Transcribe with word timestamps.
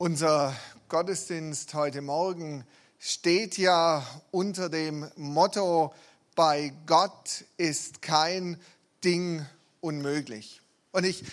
Unser 0.00 0.54
Gottesdienst 0.88 1.74
heute 1.74 2.02
Morgen 2.02 2.64
steht 3.00 3.58
ja 3.58 4.06
unter 4.30 4.68
dem 4.68 5.10
Motto, 5.16 5.92
bei 6.36 6.72
Gott 6.86 7.44
ist 7.56 8.00
kein 8.00 8.60
Ding 9.02 9.44
unmöglich. 9.80 10.60
Und 10.92 11.02
ich 11.02 11.24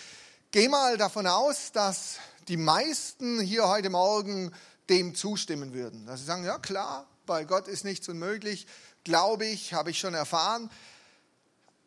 gehe 0.50 0.68
mal 0.68 0.98
davon 0.98 1.28
aus, 1.28 1.74
dass 1.74 2.16
die 2.48 2.58
meisten 2.58 3.40
hier 3.40 3.68
heute 3.68 3.92
Morgen 3.92 4.52
dem 4.90 5.14
zustimmen 5.14 5.76
würden. 5.76 6.08
Dass 6.08 6.22
sie 6.22 6.26
sagen, 6.26 6.44
ja 6.44 6.58
klar, 6.58 7.06
bei 7.28 7.44
Gott 7.44 7.68
ist 7.68 7.86
nichts 7.86 8.10
unmöglich, 8.10 8.66
glaube 9.04 9.46
ich, 9.46 9.76
habe 9.76 9.92
ich 9.92 10.00
schon 10.00 10.16
erfahren. 10.16 10.72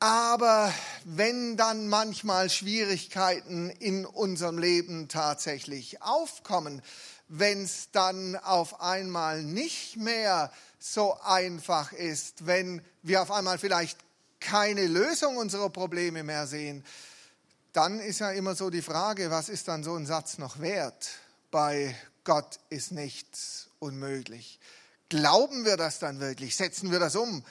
Aber 0.01 0.73
wenn 1.05 1.57
dann 1.57 1.89
manchmal 1.89 2.51
Schwierigkeiten 2.51 3.71
in 3.71 4.07
unserem 4.07 4.59
Leben 4.59 5.09
tatsächlich 5.09 6.03
aufkommen, 6.03 6.82
wenn 7.27 7.64
es 7.64 7.91
dann 7.91 8.36
auf 8.36 8.81
einmal 8.81 9.43
nicht 9.43 9.96
mehr 9.96 10.53
so 10.79 11.19
einfach 11.21 11.93
ist, 11.93 12.46
wenn 12.46 12.81
wir 13.03 13.22
auf 13.22 13.32
einmal 13.32 13.58
vielleicht 13.58 13.99
keine 14.39 14.86
Lösung 14.86 15.36
unserer 15.36 15.69
Probleme 15.69 16.22
mehr 16.22 16.46
sehen, 16.46 16.85
dann 17.72 17.99
ist 17.99 18.21
ja 18.21 18.30
immer 18.30 18.55
so 18.55 18.71
die 18.71 18.83
Frage, 18.83 19.30
was 19.33 19.49
ist 19.49 19.67
dann 19.67 19.83
so 19.83 19.96
ein 19.96 20.07
Satz 20.07 20.39
noch 20.39 20.61
wert? 20.61 21.11
Bei 21.50 21.94
Gott 22.22 22.61
ist 22.71 22.93
nichts 22.93 23.69
unmöglich. 23.80 24.61
Glauben 25.08 25.64
wir 25.64 25.77
das 25.77 25.99
dann 25.99 26.21
wirklich? 26.21 26.57
Setzen 26.57 26.93
wir 26.93 27.00
das 27.00 27.17
um? 27.17 27.44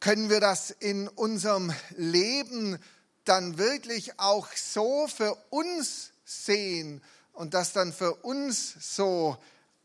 Können 0.00 0.30
wir 0.30 0.40
das 0.40 0.70
in 0.70 1.08
unserem 1.08 1.72
Leben 1.96 2.78
dann 3.24 3.58
wirklich 3.58 4.18
auch 4.18 4.48
so 4.52 5.06
für 5.06 5.34
uns 5.50 6.10
sehen 6.24 7.02
und 7.32 7.54
das 7.54 7.72
dann 7.72 7.92
für 7.92 8.14
uns 8.14 8.74
so 8.96 9.36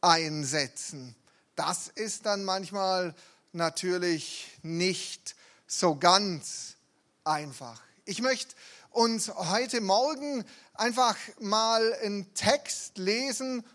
einsetzen. 0.01 1.15
Das 1.55 1.89
ist 1.89 2.25
dann 2.25 2.43
manchmal 2.43 3.13
natürlich 3.51 4.47
nicht 4.61 5.35
so 5.67 5.95
ganz 5.95 6.75
einfach. 7.23 7.81
Ich 8.05 8.21
möchte 8.21 8.55
uns 8.91 9.33
heute 9.33 9.81
Morgen 9.81 10.45
einfach 10.73 11.17
mal 11.39 11.93
einen 11.95 12.33
Text 12.33 12.97
lesen, 12.97 13.65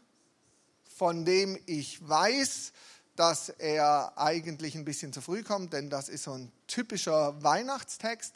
von 0.97 1.25
dem 1.25 1.59
ich 1.67 2.06
weiß, 2.06 2.72
dass 3.21 3.51
er 3.51 4.15
eigentlich 4.17 4.75
ein 4.75 4.87
bisschen 4.87 5.13
zu 5.13 5.21
früh 5.21 5.43
kommt, 5.43 5.75
denn 5.75 5.91
das 5.91 6.09
ist 6.09 6.23
so 6.23 6.33
ein 6.33 6.51
typischer 6.67 7.43
Weihnachtstext. 7.43 8.33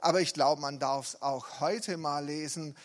Aber 0.00 0.20
ich 0.20 0.34
glaube, 0.34 0.60
man 0.60 0.80
darf 0.80 1.06
es 1.06 1.22
auch 1.22 1.60
heute 1.60 1.96
mal 1.96 2.24
lesen. 2.24 2.76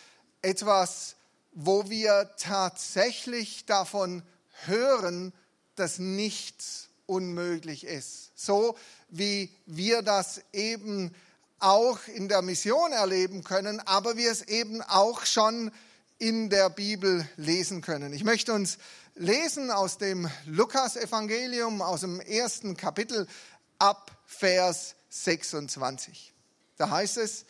Etwas, 0.42 1.16
wo 1.50 1.90
wir 1.90 2.30
tatsächlich 2.38 3.66
davon 3.66 4.22
hören, 4.66 5.32
dass 5.74 5.98
nichts 5.98 6.88
unmöglich 7.06 7.82
ist. 7.82 8.30
So 8.36 8.76
wie 9.08 9.50
wir 9.66 10.02
das 10.02 10.42
eben 10.52 11.12
auch 11.58 11.98
in 12.06 12.28
der 12.28 12.42
Mission 12.42 12.92
erleben 12.92 13.42
können, 13.42 13.80
aber 13.80 14.16
wir 14.16 14.30
es 14.30 14.42
eben 14.42 14.82
auch 14.82 15.26
schon 15.26 15.72
in 16.20 16.50
der 16.50 16.68
Bibel 16.68 17.26
lesen 17.36 17.80
können. 17.80 18.12
Ich 18.12 18.24
möchte 18.24 18.52
uns 18.52 18.76
lesen 19.14 19.70
aus 19.70 19.96
dem 19.96 20.30
Lukas-Evangelium, 20.44 21.80
aus 21.80 22.02
dem 22.02 22.20
ersten 22.20 22.76
Kapitel 22.76 23.26
ab 23.78 24.10
Vers 24.26 24.96
26. 25.08 26.34
Da 26.76 26.90
heißt 26.90 27.16
es, 27.16 27.46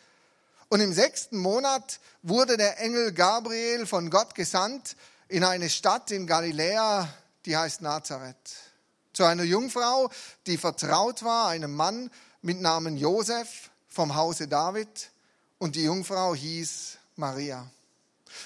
und 0.69 0.81
im 0.81 0.93
sechsten 0.93 1.37
Monat 1.37 1.99
wurde 2.23 2.57
der 2.57 2.79
Engel 2.79 3.13
Gabriel 3.13 3.87
von 3.87 4.09
Gott 4.09 4.37
gesandt 4.37 4.97
in 5.27 5.43
eine 5.43 5.69
Stadt 5.69 6.13
in 6.13 6.29
Galiläa, 6.29 7.13
die 7.47 7.57
heißt 7.57 7.83
Nazareth, 7.83 8.37
zu 9.13 9.25
einer 9.25 9.43
Jungfrau, 9.43 10.11
die 10.47 10.59
vertraut 10.59 11.25
war, 11.25 11.49
einem 11.49 11.75
Mann 11.75 12.09
mit 12.41 12.61
Namen 12.61 12.97
Josef 12.97 13.71
vom 13.89 14.15
Hause 14.15 14.47
David, 14.47 15.11
und 15.59 15.75
die 15.75 15.83
Jungfrau 15.83 16.37
hieß 16.37 16.99
Maria. 17.17 17.69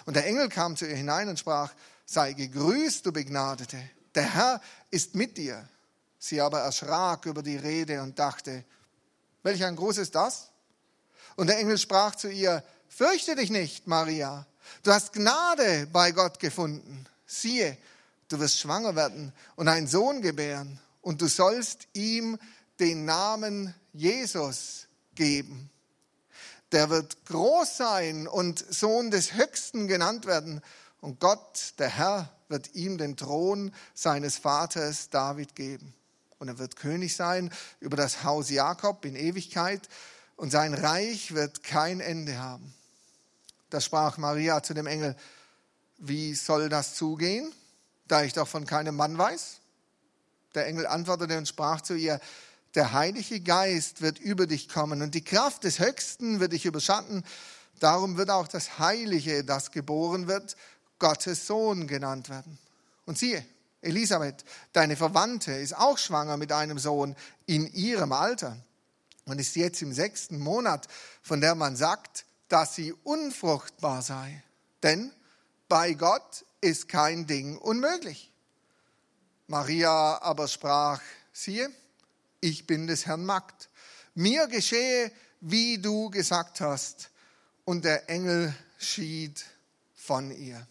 Und 0.07 0.15
der 0.15 0.27
Engel 0.27 0.49
kam 0.49 0.77
zu 0.77 0.87
ihr 0.87 0.97
hinein 0.97 1.29
und 1.29 1.39
sprach, 1.39 1.73
sei 2.07 2.33
gegrüßt, 2.33 3.05
du 3.07 3.13
Begnadete, 3.13 3.79
der 4.15 4.35
Herr 4.35 4.61
ist 4.91 5.15
mit 5.15 5.37
dir. 5.37 5.69
Sie 6.19 6.41
aber 6.41 6.61
erschrak 6.61 7.27
über 7.27 7.43
die 7.43 7.57
Rede 7.57 8.03
und 8.03 8.19
dachte, 8.19 8.65
welch 9.43 9.63
ein 9.65 9.77
Gruß 9.77 9.99
ist 9.99 10.15
das? 10.15 10.51
Und 11.37 11.49
der 11.49 11.59
Engel 11.59 11.79
sprach 11.79 12.15
zu 12.15 12.29
ihr, 12.29 12.63
fürchte 12.89 13.35
dich 13.37 13.51
nicht, 13.51 13.87
Maria, 13.87 14.47
du 14.83 14.93
hast 14.93 15.13
Gnade 15.13 15.87
bei 15.93 16.13
Gott 16.13 16.39
gefunden. 16.39 17.07
Siehe, 17.27 17.77
du 18.29 18.39
wirst 18.39 18.59
schwanger 18.59 18.95
werden 18.95 19.33
und 19.57 19.69
einen 19.69 19.87
Sohn 19.87 20.23
gebären 20.23 20.81
und 21.03 21.21
du 21.21 21.27
sollst 21.27 21.89
ihm 21.93 22.39
den 22.81 23.05
Namen 23.05 23.75
Jesus 23.93 24.87
geben. 25.15 25.71
Der 26.75 26.91
wird 26.91 27.25
groß 27.27 27.77
sein 27.77 28.27
und 28.27 28.59
Sohn 28.59 29.13
des 29.13 29.35
Höchsten 29.35 29.87
genannt 29.87 30.27
werden 30.27 30.61
und 31.01 31.21
Gott, 31.21 31.75
der 31.79 31.89
Herr, 31.89 32.29
wird 32.49 32.75
ihm 32.75 32.99
den 32.99 33.17
Thron 33.17 33.73
seines 33.95 34.39
Vaters 34.39 35.09
David 35.09 35.55
geben. 35.55 35.95
Und 36.41 36.49
er 36.49 36.59
wird 36.59 36.75
König 36.75 37.15
sein 37.15 37.53
über 37.79 37.97
das 37.97 38.25
Haus 38.25 38.51
Jakob 38.51 39.05
in 39.05 39.15
Ewigkeit 39.15 39.89
und 40.35 40.51
sein 40.51 40.75
Reich 40.75 41.33
wird 41.33 41.63
kein 41.63 42.01
Ende 42.01 42.41
haben. 42.41 42.75
Da 43.71 43.81
sprach 43.81 44.19
Maria 44.19 44.61
zu 44.61 44.75
dem 44.75 44.89
Engel, 44.89 45.15
wie 45.99 46.35
soll 46.35 46.69
das 46.69 46.97
zugehen, 46.97 47.53
da 48.09 48.25
ich 48.25 48.33
doch 48.33 48.49
von 48.49 48.67
keinem 48.67 48.97
Mann 48.97 49.17
weiß? 49.17 49.61
Der 50.57 50.67
Engel 50.67 50.89
antwortete 50.89 51.39
und 51.39 51.47
sprach 51.47 51.83
zu 51.83 51.95
ihr, 51.95 52.19
der 52.75 52.93
Heilige 52.93 53.41
Geist 53.41 54.03
wird 54.03 54.19
über 54.19 54.47
dich 54.47 54.69
kommen 54.69 55.03
und 55.03 55.15
die 55.15 55.25
Kraft 55.25 55.65
des 55.65 55.79
Höchsten 55.79 56.41
wird 56.41 56.53
dich 56.53 56.65
überschatten. 56.65 57.25
Darum 57.79 58.17
wird 58.17 58.31
auch 58.31 58.49
das 58.49 58.79
Heilige, 58.79 59.45
das 59.45 59.71
geboren 59.71 60.27
wird, 60.27 60.57
Gottes 60.99 61.47
Sohn 61.47 61.87
genannt 61.87 62.29
werden. 62.29 62.59
Und 63.05 63.19
siehe, 63.19 63.45
Elisabeth, 63.81 64.45
deine 64.73 64.97
Verwandte, 64.97 65.53
ist 65.53 65.77
auch 65.77 65.99
schwanger 65.99 66.37
mit 66.37 66.53
einem 66.53 66.79
Sohn 66.79 67.15
in 67.47 67.73
ihrem 67.73 68.13
Alter 68.13 68.57
und 69.27 69.39
ist 69.39 69.57
jetzt 69.57 69.83
im 69.83 69.93
sechsten 69.93 70.39
Monat, 70.39 70.89
von 71.23 71.41
der 71.41 71.55
man 71.55 71.77
sagt, 71.77 72.25
dass 72.49 72.75
sie 72.75 72.93
unfruchtbar 72.93 74.03
sei. 74.03 74.43
Denn 74.83 75.13
bei 75.69 75.95
Gott 75.95 76.45
ist 76.61 76.89
kein 76.89 77.27
Ding 77.27 77.59
unmöglich. 77.59 78.31
Maria 79.47 80.21
aber 80.23 80.49
sprach, 80.49 81.01
siehe, 81.33 81.71
ich 82.45 82.67
bin 82.67 82.87
des 82.87 83.07
Herrn 83.07 83.25
Magd. 83.25 83.71
Mir 84.15 84.49
geschehe, 84.49 85.11
wie 85.41 85.79
du 85.79 86.11
gesagt 86.11 86.61
hast. 86.61 87.11
Und 87.65 87.87
der 87.87 88.11
Engel 88.11 88.55
schied 88.79 89.43
von 89.95 90.31
ihr. 90.31 90.67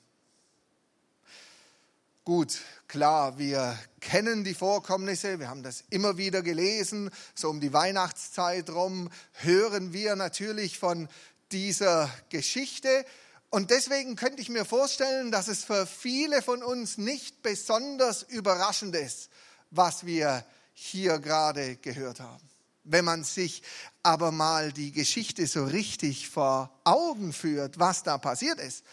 Gut, 2.24 2.62
klar, 2.88 3.40
wir 3.40 3.78
kennen 4.00 4.44
die 4.44 4.54
Vorkommnisse, 4.54 5.40
wir 5.40 5.50
haben 5.50 5.64
das 5.64 5.84
immer 5.90 6.16
wieder 6.16 6.44
gelesen, 6.44 7.10
so 7.34 7.50
um 7.50 7.60
die 7.60 7.74
Weihnachtszeit 7.74 8.70
rum 8.70 9.10
hören 9.34 9.92
wir 9.92 10.16
natürlich 10.16 10.78
von 10.78 11.10
dieser 11.52 12.10
Geschichte. 12.30 13.04
Und 13.50 13.72
deswegen 13.72 14.16
könnte 14.16 14.42
ich 14.42 14.50
mir 14.50 14.64
vorstellen, 14.64 15.32
dass 15.32 15.48
es 15.48 15.64
für 15.64 15.88
viele 15.88 16.44
von 16.44 16.62
uns 16.62 17.00
nicht 17.00 17.42
besonders 17.42 18.22
überraschend 18.22 18.96
ist, 18.96 19.30
was 19.72 20.06
wir 20.06 20.46
hier 20.74 21.20
gerade 21.20 21.76
gehört 21.78 22.20
haben. 22.20 22.50
Wenn 22.84 23.06
man 23.06 23.24
sich 23.24 23.64
aber 24.02 24.32
mal 24.32 24.74
die 24.74 24.92
Geschichte 24.92 25.48
so 25.48 25.64
richtig 25.64 26.30
vor 26.30 26.70
Augen 26.84 27.32
führt, 27.32 27.80
was 27.80 28.04
da 28.04 28.18
passiert 28.18 28.60
ist, 28.60 28.84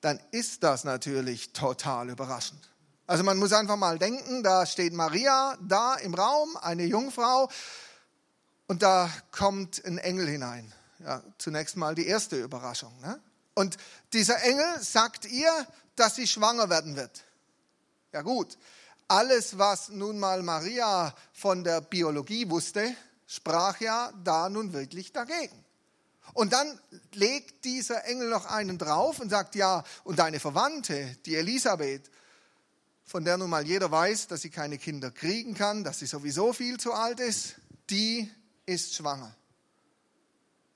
dann 0.00 0.20
ist 0.30 0.62
das 0.62 0.84
natürlich 0.84 1.52
total 1.52 2.10
überraschend. 2.10 2.68
Also 3.06 3.24
man 3.24 3.38
muss 3.38 3.54
einfach 3.54 3.76
mal 3.76 3.98
denken, 3.98 4.42
da 4.42 4.66
steht 4.66 4.92
Maria 4.92 5.56
da 5.62 5.94
im 5.94 6.14
Raum, 6.14 6.56
eine 6.58 6.84
Jungfrau, 6.84 7.48
und 8.66 8.82
da 8.82 9.10
kommt 9.30 9.82
ein 9.86 9.96
Engel 9.96 10.28
hinein. 10.28 10.72
Ja, 10.98 11.22
zunächst 11.38 11.76
mal 11.76 11.94
die 11.94 12.06
erste 12.06 12.36
Überraschung. 12.36 12.92
Ne? 13.00 13.18
Und 13.54 13.78
dieser 14.12 14.42
Engel 14.42 14.80
sagt 14.80 15.24
ihr, 15.24 15.50
dass 15.96 16.16
sie 16.16 16.26
schwanger 16.26 16.68
werden 16.68 16.96
wird. 16.96 17.24
Ja 18.12 18.22
gut, 18.22 18.58
alles, 19.08 19.58
was 19.58 19.88
nun 19.88 20.18
mal 20.18 20.42
Maria 20.42 21.14
von 21.32 21.64
der 21.64 21.80
Biologie 21.80 22.48
wusste, 22.48 22.94
sprach 23.26 23.80
ja 23.80 24.12
da 24.22 24.48
nun 24.48 24.72
wirklich 24.72 25.12
dagegen. 25.12 25.64
Und 26.34 26.52
dann 26.52 26.78
legt 27.14 27.64
dieser 27.64 28.04
Engel 28.04 28.28
noch 28.28 28.46
einen 28.46 28.78
drauf 28.78 29.18
und 29.18 29.30
sagt, 29.30 29.54
ja, 29.54 29.82
und 30.04 30.18
deine 30.18 30.40
Verwandte, 30.40 31.16
die 31.26 31.36
Elisabeth, 31.36 32.10
von 33.04 33.24
der 33.24 33.38
nun 33.38 33.50
mal 33.50 33.66
jeder 33.66 33.90
weiß, 33.90 34.28
dass 34.28 34.42
sie 34.42 34.50
keine 34.50 34.76
Kinder 34.76 35.10
kriegen 35.10 35.54
kann, 35.54 35.84
dass 35.84 35.98
sie 35.98 36.06
sowieso 36.06 36.52
viel 36.52 36.78
zu 36.78 36.92
alt 36.92 37.20
ist, 37.20 37.56
die 37.88 38.30
ist 38.66 38.94
schwanger. 38.94 39.34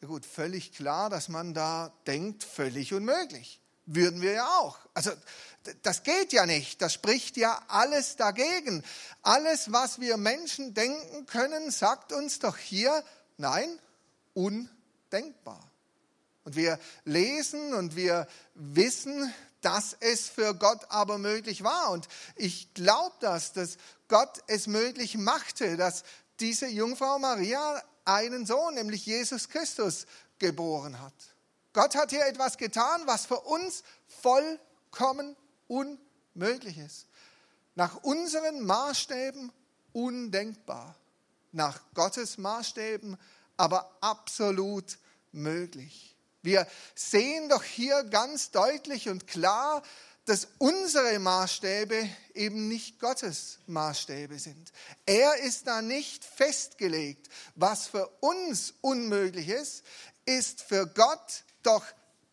Ja 0.00 0.08
gut, 0.08 0.26
völlig 0.26 0.73
klar, 0.73 1.11
dass 1.11 1.28
man 1.28 1.55
da 1.55 1.93
denkt, 2.06 2.43
völlig 2.43 2.94
unmöglich. 2.94 3.62
Würden 3.87 4.20
wir 4.20 4.32
ja 4.32 4.58
auch. 4.58 4.79
Also 4.94 5.11
das 5.82 6.02
geht 6.02 6.32
ja 6.32 6.46
nicht. 6.46 6.82
Das 6.82 6.93
spricht 6.93 7.37
ja 7.37 7.61
alles 7.69 8.17
dagegen. 8.17 8.82
Alles, 9.23 9.73
was 9.73 10.00
wir 10.00 10.17
Menschen 10.17 10.75
denken 10.75 11.26
können, 11.26 11.70
sagt 11.70 12.12
uns 12.12 12.38
doch 12.38 12.56
hier, 12.56 13.05
nein, 13.37 13.79
undenkbar. 14.34 15.61
Und 16.44 16.56
wir 16.56 16.79
lesen 17.05 17.75
und 17.75 17.94
wir 17.94 18.26
wissen, 18.55 19.32
dass 19.61 19.96
es 20.00 20.28
für 20.28 20.55
Gott 20.55 20.85
aber 20.88 21.19
möglich 21.19 21.62
war. 21.62 21.90
Und 21.90 22.08
ich 22.37 22.75
glaube 22.75 23.14
das, 23.20 23.52
dass 23.52 23.76
Gott 24.08 24.43
es 24.49 24.67
möglich 24.67 25.17
machte, 25.17 25.76
dass 25.76 26.02
diese 26.40 26.67
Jungfrau 26.67 27.19
Maria 27.19 27.81
einen 28.05 28.44
Sohn, 28.44 28.75
nämlich 28.75 29.06
Jesus 29.06 29.49
Christus, 29.49 30.06
geboren 30.38 31.00
hat. 31.00 31.14
Gott 31.72 31.94
hat 31.94 32.10
hier 32.10 32.26
etwas 32.26 32.58
getan, 32.58 33.02
was 33.06 33.26
für 33.26 33.40
uns 33.40 33.82
vollkommen 34.06 35.36
unmöglich 35.69 36.78
ist. 36.78 37.06
Nach 37.74 38.02
unseren 38.02 38.64
Maßstäben 38.64 39.52
undenkbar. 39.92 40.96
Nach 41.52 41.80
Gottes 41.94 42.38
Maßstäben 42.38 43.19
aber 43.56 43.96
absolut 44.00 44.98
möglich. 45.32 46.16
Wir 46.42 46.66
sehen 46.94 47.48
doch 47.48 47.62
hier 47.62 48.02
ganz 48.04 48.50
deutlich 48.50 49.08
und 49.08 49.26
klar, 49.26 49.82
dass 50.25 50.48
unsere 50.58 51.18
Maßstäbe 51.18 52.08
eben 52.34 52.68
nicht 52.68 53.00
Gottes 53.00 53.58
Maßstäbe 53.66 54.38
sind. 54.38 54.72
Er 55.04 55.36
ist 55.38 55.66
da 55.66 55.82
nicht 55.82 56.25
festgelegt. 56.25 57.28
Was 57.54 57.86
für 57.86 58.06
uns 58.20 58.75
unmöglich 58.80 59.48
ist, 59.48 59.84
ist 60.25 60.62
für 60.62 60.86
Gott 60.86 61.44
doch 61.62 61.85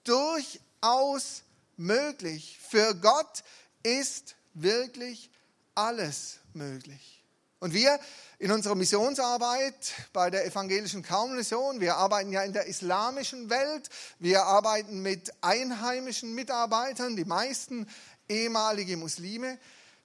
durchaus 0.04 1.44
möglich. 1.78 2.60
Für 2.68 2.96
Gott 2.96 3.44
ist 3.84 4.36
wirklich 4.54 5.30
alles 5.76 6.40
möglich. 6.54 7.24
Und 7.60 7.74
wir 7.74 8.00
in 8.38 8.52
unserer 8.52 8.76
Missionsarbeit 8.76 9.94
bei 10.14 10.30
der 10.30 10.46
evangelischen 10.46 11.04
Kaummission, 11.04 11.82
wir 11.82 11.98
arbeiten 11.98 12.32
ja 12.32 12.44
in 12.44 12.54
der 12.54 12.68
islamischen 12.68 13.50
Welt, 13.50 13.90
wir 14.18 14.46
arbeiten 14.46 15.02
mit 15.02 15.34
einheimischen 15.42 16.34
Mitarbeitern, 16.34 17.18
die 17.18 17.26
meisten 17.26 17.88
ehemalige 18.30 18.96
Muslime, 18.96 19.58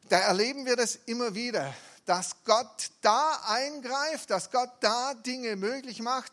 da 0.08 0.18
erleben 0.18 0.66
wir 0.66 0.76
das 0.76 0.98
immer 1.06 1.34
wieder, 1.34 1.72
dass 2.06 2.36
Gott 2.44 2.90
da 3.00 3.40
eingreift, 3.46 4.30
dass 4.30 4.50
Gott 4.50 4.70
da 4.80 5.14
Dinge 5.14 5.56
möglich 5.56 6.00
macht, 6.00 6.32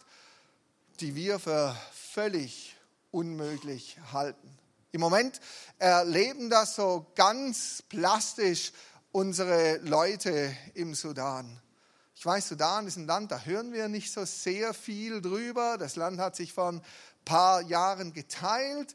die 1.00 1.16
wir 1.16 1.40
für 1.40 1.76
völlig 2.14 2.71
unmöglich 3.12 3.98
halten. 4.12 4.58
Im 4.94 5.02
Moment 5.02 5.40
erleben 5.78 6.50
das 6.50 6.76
so 6.76 7.08
ganz 7.16 7.84
plastisch 7.88 8.72
unsere 9.12 9.78
Leute 9.78 10.56
im 10.74 10.96
Sudan. 10.96 11.62
Ich 12.16 12.26
weiß, 12.26 12.50
Sudan 12.50 12.88
ist 12.88 12.98
ein 12.98 13.08
Land, 13.08 13.32
da 13.32 13.42
hören 13.42 13.74
wir 13.74 13.88
nicht 13.88 14.12
so 14.12 14.26
sehr 14.26 14.74
viel 14.74 15.22
drüber. 15.22 15.78
Das 15.78 15.96
Land 15.96 16.20
hat 16.20 16.36
sich 16.36 16.54
vor 16.54 16.72
ein 16.72 16.82
paar 17.26 17.62
Jahren 17.62 18.14
geteilt. 18.14 18.94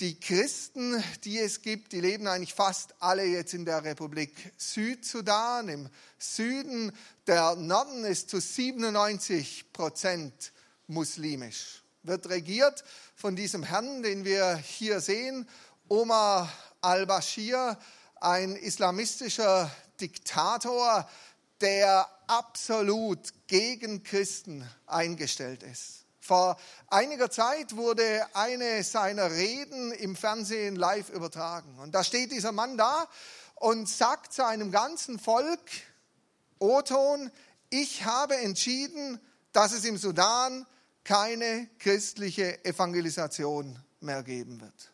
Die 0.00 0.18
Christen, 0.18 1.02
die 1.24 1.38
es 1.38 1.60
gibt, 1.62 1.92
die 1.92 2.00
leben 2.00 2.26
eigentlich 2.26 2.54
fast 2.54 2.94
alle 2.98 3.24
jetzt 3.24 3.52
in 3.54 3.64
der 3.64 3.84
Republik 3.84 4.52
Südsudan, 4.56 5.68
im 5.68 5.88
Süden. 6.18 6.92
Der 7.26 7.56
Norden 7.56 8.04
ist 8.04 8.30
zu 8.30 8.40
97 8.40 9.72
Prozent 9.72 10.52
muslimisch. 10.86 11.81
Wird 12.04 12.28
regiert 12.28 12.82
von 13.14 13.36
diesem 13.36 13.62
Herrn, 13.62 14.02
den 14.02 14.24
wir 14.24 14.56
hier 14.56 15.00
sehen, 15.00 15.48
Omar 15.88 16.52
al-Bashir, 16.80 17.78
ein 18.20 18.56
islamistischer 18.56 19.70
Diktator, 20.00 21.08
der 21.60 22.08
absolut 22.26 23.32
gegen 23.46 24.02
Christen 24.02 24.68
eingestellt 24.86 25.62
ist. 25.62 26.04
Vor 26.18 26.56
einiger 26.88 27.30
Zeit 27.30 27.76
wurde 27.76 28.26
eine 28.34 28.82
seiner 28.82 29.30
Reden 29.30 29.92
im 29.92 30.16
Fernsehen 30.16 30.76
live 30.76 31.08
übertragen. 31.10 31.78
Und 31.78 31.94
da 31.94 32.02
steht 32.02 32.32
dieser 32.32 32.52
Mann 32.52 32.76
da 32.76 33.06
und 33.56 33.88
sagt 33.88 34.32
seinem 34.32 34.72
ganzen 34.72 35.18
Volk, 35.18 35.60
Oton, 36.58 37.30
ich 37.70 38.04
habe 38.04 38.36
entschieden, 38.36 39.20
dass 39.52 39.72
es 39.72 39.84
im 39.84 39.98
Sudan 39.98 40.66
keine 41.04 41.68
christliche 41.78 42.64
Evangelisation 42.64 43.78
mehr 44.00 44.22
geben 44.22 44.60
wird. 44.60 44.92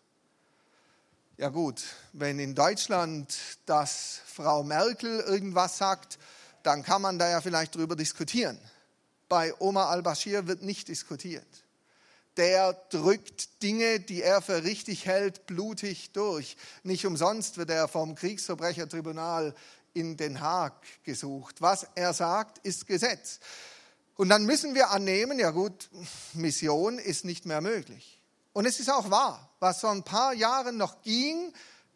Ja 1.36 1.50
gut, 1.50 1.84
wenn 2.12 2.38
in 2.38 2.54
Deutschland 2.54 3.36
das 3.66 4.20
Frau 4.26 4.64
Merkel 4.64 5.20
irgendwas 5.20 5.78
sagt, 5.78 6.18
dann 6.64 6.82
kann 6.82 7.00
man 7.00 7.18
da 7.18 7.30
ja 7.30 7.40
vielleicht 7.40 7.76
drüber 7.76 7.94
diskutieren. 7.94 8.58
Bei 9.28 9.54
Omar 9.60 9.88
al-Bashir 9.90 10.46
wird 10.46 10.62
nicht 10.62 10.88
diskutiert. 10.88 11.46
Der 12.36 12.72
drückt 12.90 13.62
Dinge, 13.62 14.00
die 14.00 14.22
er 14.22 14.42
für 14.42 14.64
richtig 14.64 15.06
hält, 15.06 15.46
blutig 15.46 16.12
durch. 16.12 16.56
Nicht 16.82 17.04
umsonst 17.04 17.58
wird 17.58 17.70
er 17.70 17.88
vom 17.88 18.14
Kriegsverbrechertribunal 18.14 19.54
in 19.92 20.16
Den 20.16 20.40
Haag 20.40 20.74
gesucht. 21.02 21.60
Was 21.60 21.86
er 21.94 22.14
sagt, 22.14 22.58
ist 22.58 22.86
Gesetz. 22.86 23.40
Und 24.18 24.30
dann 24.30 24.46
müssen 24.46 24.74
wir 24.74 24.90
annehmen, 24.90 25.38
ja 25.38 25.52
gut, 25.52 25.88
Mission 26.34 26.98
ist 26.98 27.24
nicht 27.24 27.46
mehr 27.46 27.60
möglich. 27.60 28.20
Und 28.52 28.66
es 28.66 28.80
ist 28.80 28.90
auch 28.90 29.12
wahr, 29.12 29.48
was 29.60 29.78
vor 29.78 29.92
ein 29.92 30.02
paar 30.02 30.34
Jahren 30.34 30.76
noch 30.76 31.02
ging, 31.02 31.52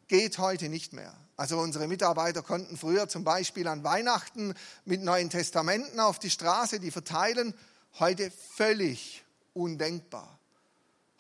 geht 0.06 0.38
heute 0.38 0.68
nicht 0.68 0.92
mehr. 0.92 1.12
Also 1.36 1.58
unsere 1.58 1.88
Mitarbeiter 1.88 2.42
konnten 2.42 2.76
früher 2.76 3.08
zum 3.08 3.24
Beispiel 3.24 3.66
an 3.66 3.82
Weihnachten 3.82 4.54
mit 4.84 5.02
Neuen 5.02 5.30
Testamenten 5.30 5.98
auf 5.98 6.20
die 6.20 6.30
Straße 6.30 6.78
die 6.78 6.92
verteilen. 6.92 7.54
Heute 7.98 8.30
völlig 8.30 9.24
undenkbar. 9.52 10.38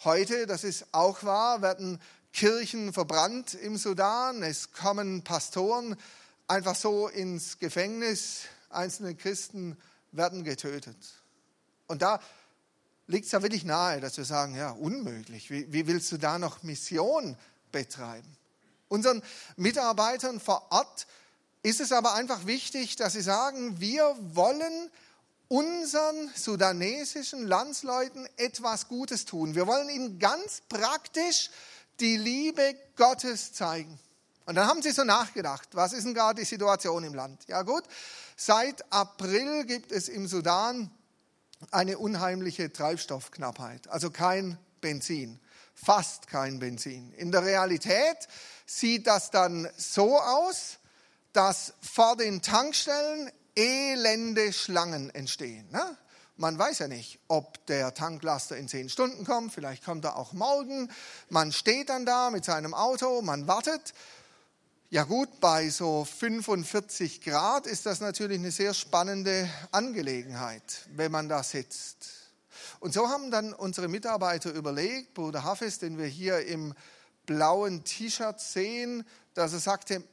Heute, 0.04 0.46
das 0.46 0.62
ist 0.62 0.86
auch 0.92 1.24
wahr, 1.24 1.62
werden 1.62 2.00
Kirchen 2.32 2.92
verbrannt 2.92 3.54
im 3.54 3.76
Sudan. 3.76 4.44
Es 4.44 4.70
kommen 4.70 5.24
Pastoren 5.24 5.96
einfach 6.46 6.76
so 6.76 7.08
ins 7.08 7.58
Gefängnis. 7.58 8.42
Einzelne 8.70 9.16
Christen 9.16 9.76
werden 10.12 10.44
getötet. 10.44 10.96
Und 11.88 12.02
da 12.02 12.20
liegt 13.06 13.26
es 13.26 13.32
ja 13.32 13.42
wirklich 13.42 13.64
nahe, 13.64 14.00
dass 14.00 14.16
wir 14.16 14.24
sagen, 14.24 14.54
ja, 14.56 14.70
unmöglich. 14.70 15.50
Wie, 15.50 15.72
wie 15.72 15.86
willst 15.86 16.12
du 16.12 16.18
da 16.18 16.38
noch 16.38 16.62
Mission 16.62 17.36
betreiben? 17.72 18.36
Unseren 18.88 19.22
Mitarbeitern 19.56 20.40
vor 20.40 20.66
Ort 20.70 21.06
ist 21.62 21.80
es 21.80 21.92
aber 21.92 22.14
einfach 22.14 22.46
wichtig, 22.46 22.96
dass 22.96 23.14
sie 23.14 23.22
sagen, 23.22 23.80
wir 23.80 24.16
wollen 24.18 24.90
unseren 25.48 26.30
sudanesischen 26.34 27.46
Landsleuten 27.46 28.26
etwas 28.36 28.88
Gutes 28.88 29.24
tun. 29.24 29.54
Wir 29.54 29.66
wollen 29.66 29.88
ihnen 29.90 30.18
ganz 30.18 30.62
praktisch 30.68 31.50
die 32.00 32.16
Liebe 32.16 32.74
Gottes 32.96 33.52
zeigen. 33.52 33.98
Und 34.44 34.56
dann 34.56 34.66
haben 34.66 34.82
sie 34.82 34.90
so 34.90 35.04
nachgedacht, 35.04 35.68
was 35.72 35.92
ist 35.92 36.04
denn 36.04 36.14
gerade 36.14 36.40
die 36.40 36.46
Situation 36.46 37.04
im 37.04 37.14
Land? 37.14 37.44
Ja 37.46 37.62
gut, 37.62 37.84
seit 38.36 38.92
April 38.92 39.64
gibt 39.64 39.92
es 39.92 40.08
im 40.08 40.26
Sudan 40.26 40.90
eine 41.70 41.98
unheimliche 41.98 42.72
Treibstoffknappheit, 42.72 43.88
also 43.88 44.10
kein 44.10 44.58
Benzin, 44.80 45.38
fast 45.74 46.26
kein 46.26 46.58
Benzin. 46.58 47.12
In 47.12 47.30
der 47.30 47.44
Realität 47.44 48.28
sieht 48.66 49.06
das 49.06 49.30
dann 49.30 49.68
so 49.76 50.18
aus, 50.18 50.78
dass 51.32 51.74
vor 51.80 52.16
den 52.16 52.42
Tankstellen 52.42 53.30
elende 53.56 54.52
Schlangen 54.52 55.10
entstehen. 55.10 55.70
Ne? 55.70 55.96
Man 56.36 56.58
weiß 56.58 56.80
ja 56.80 56.88
nicht, 56.88 57.20
ob 57.28 57.64
der 57.66 57.94
Tanklaster 57.94 58.56
in 58.56 58.66
zehn 58.66 58.88
Stunden 58.88 59.24
kommt, 59.24 59.52
vielleicht 59.52 59.84
kommt 59.84 60.04
er 60.04 60.16
auch 60.16 60.32
morgen. 60.32 60.90
Man 61.28 61.52
steht 61.52 61.88
dann 61.88 62.04
da 62.06 62.30
mit 62.30 62.44
seinem 62.44 62.74
Auto, 62.74 63.22
man 63.22 63.46
wartet 63.46 63.94
ja 64.92 65.04
gut, 65.04 65.40
bei 65.40 65.70
so 65.70 66.04
45 66.04 67.22
Grad 67.22 67.66
ist 67.66 67.86
das 67.86 68.00
natürlich 68.00 68.38
eine 68.38 68.50
sehr 68.50 68.74
spannende 68.74 69.48
Angelegenheit, 69.70 70.86
wenn 70.94 71.10
man 71.10 71.30
da 71.30 71.42
sitzt. 71.42 72.10
Und 72.78 72.92
so 72.92 73.08
haben 73.08 73.30
dann 73.30 73.54
unsere 73.54 73.88
Mitarbeiter 73.88 74.52
überlegt, 74.52 75.14
Bruder 75.14 75.44
Hafes, 75.44 75.78
den 75.78 75.96
wir 75.96 76.04
hier 76.04 76.44
im 76.44 76.74
blauen 77.24 77.84
T-Shirt 77.84 78.38
sehen, 78.38 79.06
dass 79.32 79.54
er 79.54 79.60
sagte, 79.60 80.04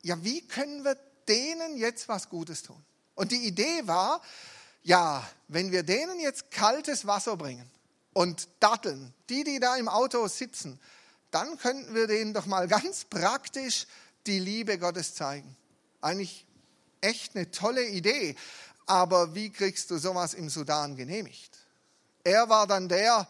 ja, 0.00 0.24
wie 0.24 0.40
können 0.48 0.82
wir 0.82 0.96
denen 1.28 1.76
jetzt 1.76 2.08
was 2.08 2.30
Gutes 2.30 2.62
tun? 2.62 2.82
Und 3.14 3.32
die 3.32 3.46
Idee 3.46 3.82
war, 3.86 4.22
ja, 4.82 5.28
wenn 5.48 5.72
wir 5.72 5.82
denen 5.82 6.18
jetzt 6.20 6.50
kaltes 6.50 7.06
Wasser 7.06 7.36
bringen 7.36 7.70
und 8.14 8.48
Datteln, 8.60 9.12
die, 9.28 9.44
die 9.44 9.60
da 9.60 9.76
im 9.76 9.88
Auto 9.88 10.26
sitzen, 10.26 10.80
dann 11.30 11.58
könnten 11.58 11.94
wir 11.94 12.06
denen 12.06 12.32
doch 12.32 12.46
mal 12.46 12.66
ganz 12.80 13.04
praktisch 13.04 13.86
die 14.26 14.38
Liebe 14.38 14.78
Gottes 14.78 15.14
zeigen. 15.14 15.56
Eigentlich 16.00 16.46
echt 17.00 17.36
eine 17.36 17.50
tolle 17.50 17.84
Idee. 17.84 18.36
Aber 18.86 19.34
wie 19.34 19.50
kriegst 19.50 19.90
du 19.90 19.98
sowas 19.98 20.34
im 20.34 20.48
Sudan 20.48 20.96
genehmigt? 20.96 21.58
Er 22.24 22.48
war 22.48 22.66
dann 22.66 22.88
der, 22.88 23.28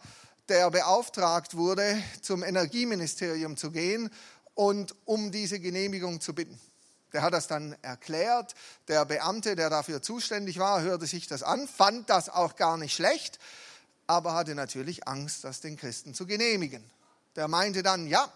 der 0.49 0.69
beauftragt 0.69 1.55
wurde, 1.55 2.01
zum 2.21 2.43
Energieministerium 2.43 3.57
zu 3.57 3.71
gehen 3.71 4.09
und 4.55 4.95
um 5.05 5.31
diese 5.31 5.59
Genehmigung 5.59 6.21
zu 6.21 6.33
bitten. 6.33 6.59
Der 7.11 7.21
hat 7.21 7.33
das 7.33 7.47
dann 7.47 7.75
erklärt. 7.81 8.55
Der 8.87 9.05
Beamte, 9.05 9.55
der 9.55 9.69
dafür 9.69 10.01
zuständig 10.01 10.57
war, 10.57 10.81
hörte 10.81 11.05
sich 11.05 11.27
das 11.27 11.43
an, 11.43 11.67
fand 11.67 12.09
das 12.09 12.29
auch 12.29 12.55
gar 12.55 12.77
nicht 12.77 12.93
schlecht, 12.93 13.39
aber 14.07 14.33
hatte 14.33 14.55
natürlich 14.55 15.07
Angst, 15.07 15.43
das 15.43 15.61
den 15.61 15.77
Christen 15.77 16.13
zu 16.13 16.25
genehmigen. 16.25 16.83
Der 17.35 17.47
meinte 17.47 17.83
dann, 17.83 18.07
ja, 18.07 18.31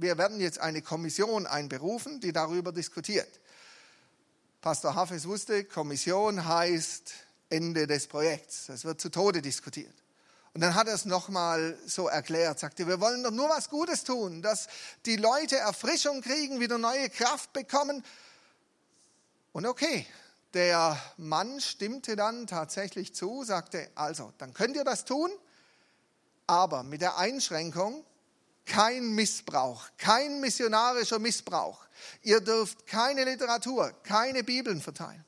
wir 0.00 0.16
werden 0.16 0.40
jetzt 0.40 0.60
eine 0.60 0.82
Kommission 0.82 1.46
einberufen, 1.46 2.20
die 2.20 2.32
darüber 2.32 2.72
diskutiert. 2.72 3.28
Pastor 4.60 4.94
Hafes 4.94 5.26
wusste, 5.26 5.64
Kommission 5.64 6.44
heißt 6.44 7.12
Ende 7.50 7.86
des 7.86 8.06
Projekts. 8.06 8.66
Das 8.66 8.84
wird 8.84 9.00
zu 9.00 9.08
Tode 9.08 9.42
diskutiert. 9.42 9.94
Und 10.54 10.62
dann 10.62 10.74
hat 10.74 10.88
er 10.88 10.94
es 10.94 11.04
nochmal 11.04 11.78
so 11.86 12.08
erklärt, 12.08 12.58
sagte, 12.58 12.86
wir 12.86 13.00
wollen 13.00 13.22
doch 13.22 13.30
nur 13.30 13.48
was 13.48 13.68
Gutes 13.68 14.04
tun, 14.04 14.42
dass 14.42 14.66
die 15.06 15.16
Leute 15.16 15.56
Erfrischung 15.56 16.20
kriegen, 16.20 16.60
wieder 16.60 16.78
neue 16.78 17.10
Kraft 17.10 17.52
bekommen. 17.52 18.04
Und 19.52 19.66
okay, 19.66 20.06
der 20.54 21.00
Mann 21.16 21.60
stimmte 21.60 22.16
dann 22.16 22.46
tatsächlich 22.46 23.14
zu, 23.14 23.44
sagte, 23.44 23.90
also, 23.94 24.32
dann 24.38 24.54
könnt 24.54 24.76
ihr 24.76 24.84
das 24.84 25.04
tun, 25.04 25.30
aber 26.46 26.82
mit 26.82 27.02
der 27.02 27.18
Einschränkung, 27.18 28.04
kein 28.68 29.14
Missbrauch, 29.14 29.88
kein 29.96 30.40
missionarischer 30.40 31.18
Missbrauch. 31.18 31.80
Ihr 32.22 32.40
dürft 32.40 32.86
keine 32.86 33.24
Literatur, 33.24 33.92
keine 34.04 34.44
Bibeln 34.44 34.80
verteilen. 34.80 35.24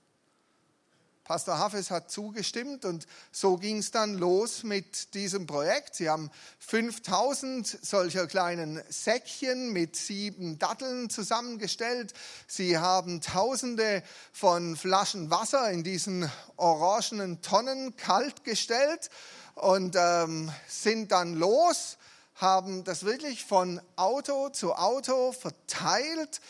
Pastor 1.30 1.58
Hafes 1.58 1.92
hat 1.92 2.10
zugestimmt 2.10 2.84
und 2.84 3.06
so 3.30 3.56
ging 3.56 3.78
es 3.78 3.92
dann 3.92 4.18
los 4.18 4.64
mit 4.64 5.14
diesem 5.14 5.46
Projekt. 5.46 5.94
Sie 5.94 6.10
haben 6.10 6.28
5000 6.58 7.78
solcher 7.82 8.26
kleinen 8.26 8.82
Säckchen 8.88 9.72
mit 9.72 9.94
sieben 9.94 10.58
Datteln 10.58 11.08
zusammengestellt. 11.08 12.14
Sie 12.48 12.78
haben 12.78 13.20
Tausende 13.20 14.02
von 14.32 14.74
Flaschen 14.74 15.30
Wasser 15.30 15.70
in 15.70 15.84
diesen 15.84 16.28
orangenen 16.56 17.40
Tonnen 17.42 17.94
kalt 17.94 18.42
gestellt 18.42 19.08
und 19.54 19.94
ähm, 19.96 20.50
sind 20.66 21.12
dann 21.12 21.34
los, 21.34 21.96
haben 22.40 22.84
das 22.84 23.04
wirklich 23.04 23.44
von 23.44 23.80
Auto 23.96 24.48
zu 24.48 24.74
Auto 24.74 25.32
verteilt 25.32 26.40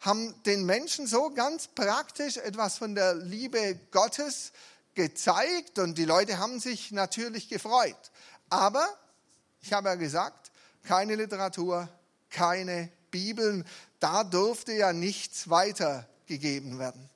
haben 0.00 0.34
den 0.44 0.64
Menschen 0.64 1.06
so 1.06 1.30
ganz 1.30 1.68
praktisch 1.68 2.36
etwas 2.36 2.78
von 2.78 2.94
der 2.94 3.14
Liebe 3.14 3.78
Gottes 3.90 4.52
gezeigt 4.94 5.78
und 5.78 5.98
die 5.98 6.04
Leute 6.04 6.38
haben 6.38 6.60
sich 6.60 6.92
natürlich 6.92 7.48
gefreut. 7.48 7.96
Aber, 8.48 8.86
ich 9.60 9.72
habe 9.72 9.88
ja 9.88 9.94
gesagt, 9.94 10.52
keine 10.84 11.16
Literatur, 11.16 11.88
keine 12.30 12.90
Bibeln, 13.10 13.66
da 13.98 14.24
durfte 14.24 14.72
ja 14.72 14.92
nichts 14.92 15.50
weitergegeben 15.50 16.78
werden. 16.78 17.10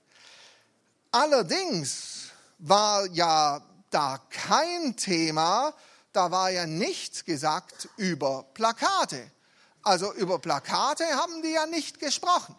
Allerdings 1.12 2.30
war 2.58 3.06
ja 3.06 3.62
da 3.90 4.20
kein 4.30 4.96
Thema, 4.96 5.74
da 6.12 6.30
war 6.30 6.50
ja 6.50 6.66
nichts 6.66 7.24
gesagt 7.24 7.88
über 7.96 8.44
Plakate. 8.54 9.30
Also 9.82 10.12
über 10.14 10.38
Plakate 10.38 11.04
haben 11.04 11.42
die 11.42 11.52
ja 11.52 11.66
nicht 11.66 12.00
gesprochen. 12.00 12.54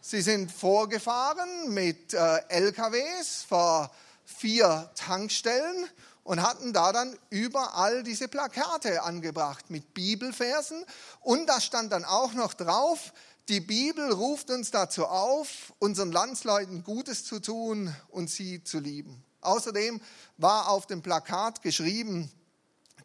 Sie 0.00 0.22
sind 0.22 0.50
vorgefahren 0.50 1.72
mit 1.72 2.14
äh, 2.14 2.42
LKWs 2.48 3.44
vor 3.48 3.90
vier 4.24 4.90
Tankstellen 4.94 5.88
und 6.24 6.42
hatten 6.42 6.72
da 6.72 6.92
dann 6.92 7.18
überall 7.28 8.02
diese 8.02 8.28
Plakate 8.28 9.02
angebracht 9.02 9.70
mit 9.70 9.94
Bibelversen. 9.94 10.84
Und 11.20 11.46
da 11.46 11.60
stand 11.60 11.92
dann 11.92 12.04
auch 12.04 12.32
noch 12.32 12.54
drauf, 12.54 13.12
die 13.48 13.60
Bibel 13.60 14.12
ruft 14.12 14.50
uns 14.50 14.70
dazu 14.70 15.06
auf, 15.06 15.72
unseren 15.78 16.12
Landsleuten 16.12 16.84
Gutes 16.84 17.24
zu 17.24 17.40
tun 17.40 17.94
und 18.08 18.30
sie 18.30 18.62
zu 18.62 18.78
lieben. 18.78 19.24
Außerdem 19.40 20.00
war 20.36 20.68
auf 20.68 20.86
dem 20.86 21.02
Plakat 21.02 21.62
geschrieben, 21.62 22.30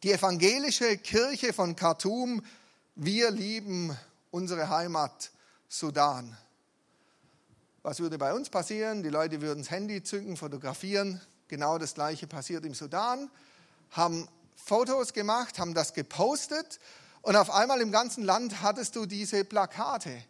die 0.06 0.14
evangelische 0.14 0.98
Kirche 0.98 1.52
von 1.52 1.76
Khartoum, 1.76 2.44
wir 2.94 3.32
lieben 3.32 3.98
unsere 4.30 4.70
Heimat 4.70 5.32
Sudan. 5.68 6.38
Was 7.82 8.00
würde 8.00 8.20
bei 8.20 8.32
uns 8.32 8.52
passieren? 8.52 9.02
Die 9.02 9.10
Leute 9.10 9.42
würden 9.42 9.64
das 9.64 9.72
Handy 9.72 10.04
zücken, 10.04 10.38
fotografieren. 10.38 11.20
Genau 11.48 11.80
das 11.80 11.96
Gleiche 11.96 12.28
passiert 12.28 12.66
im 12.66 12.76
Sudan. 12.76 13.32
Haben 13.90 14.28
Fotos 14.56 15.12
gemacht, 15.12 15.58
haben 15.58 15.74
das 15.74 15.96
gepostet 15.96 16.80
und 17.24 17.36
auf 17.36 17.50
einmal 17.50 17.82
im 17.82 17.92
ganzen 17.92 18.24
Land 18.24 18.62
hattest 18.62 18.96
du 18.96 19.08
diese 19.08 19.44
Plakate. 19.44 20.22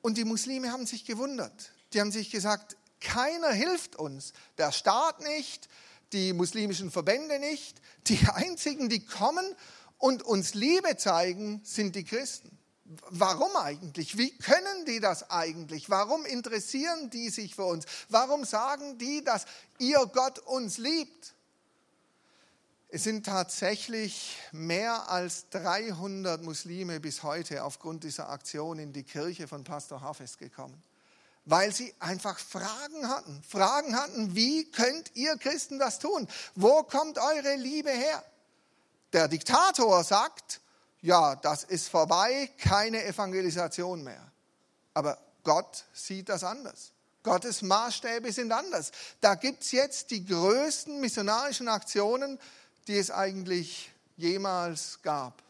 Und 0.00 0.16
die 0.16 0.24
Muslime 0.24 0.72
haben 0.72 0.86
sich 0.86 1.04
gewundert. 1.04 1.70
Die 1.92 2.00
haben 2.00 2.12
sich 2.12 2.30
gesagt, 2.30 2.78
keiner 3.02 3.52
hilft 3.52 3.96
uns. 3.96 4.32
Der 4.56 4.72
Staat 4.72 5.20
nicht, 5.20 5.68
die 6.12 6.32
muslimischen 6.32 6.90
Verbände 6.90 7.38
nicht. 7.38 7.80
Die 8.06 8.26
einzigen, 8.32 8.88
die 8.88 9.04
kommen 9.04 9.44
und 9.98 10.22
uns 10.22 10.54
Liebe 10.54 10.96
zeigen, 10.96 11.60
sind 11.64 11.96
die 11.96 12.04
Christen. 12.04 12.56
Warum 13.10 13.54
eigentlich? 13.56 14.16
Wie 14.16 14.36
können 14.38 14.84
die 14.86 15.00
das 15.00 15.30
eigentlich? 15.30 15.90
Warum 15.90 16.24
interessieren 16.24 17.10
die 17.10 17.30
sich 17.30 17.56
für 17.56 17.64
uns? 17.64 17.84
Warum 18.08 18.44
sagen 18.44 18.96
die, 18.98 19.24
dass 19.24 19.46
ihr 19.78 19.98
Gott 20.12 20.38
uns 20.38 20.78
liebt? 20.78 21.34
Es 22.88 23.02
sind 23.02 23.26
tatsächlich 23.26 24.38
mehr 24.52 25.10
als 25.10 25.48
300 25.50 26.42
Muslime 26.42 27.00
bis 27.00 27.24
heute 27.24 27.64
aufgrund 27.64 28.04
dieser 28.04 28.28
Aktion 28.28 28.78
in 28.78 28.92
die 28.92 29.02
Kirche 29.02 29.48
von 29.48 29.64
Pastor 29.64 30.00
Hafes 30.00 30.38
gekommen, 30.38 30.80
weil 31.46 31.72
sie 31.72 31.94
einfach 32.00 32.38
Fragen 32.38 33.08
hatten. 33.08 33.42
Fragen 33.48 33.96
hatten, 33.96 34.34
wie 34.34 34.70
könnt 34.70 35.12
ihr 35.14 35.36
Christen 35.38 35.78
das 35.78 35.98
tun? 35.98 36.28
Wo 36.54 36.82
kommt 36.82 37.18
eure 37.18 37.54
Liebe 37.54 37.90
her? 37.90 38.22
Der 39.12 39.28
Diktator 39.28 40.04
sagt, 40.04 40.60
ja, 41.00 41.36
das 41.36 41.62
ist 41.62 41.88
vorbei, 41.88 42.50
keine 42.58 43.04
Evangelisation 43.04 44.02
mehr. 44.02 44.32
Aber 44.92 45.18
Gott 45.44 45.84
sieht 45.94 46.28
das 46.28 46.42
anders. 46.42 46.90
Gottes 47.22 47.62
Maßstäbe 47.62 48.32
sind 48.32 48.52
anders. 48.52 48.90
Da 49.20 49.36
gibt 49.36 49.62
es 49.62 49.72
jetzt 49.72 50.10
die 50.10 50.24
größten 50.26 51.00
missionarischen 51.00 51.68
Aktionen, 51.68 52.38
die 52.88 52.98
es 52.98 53.10
eigentlich 53.10 53.90
jemals 54.16 55.00
gab. 55.02 55.42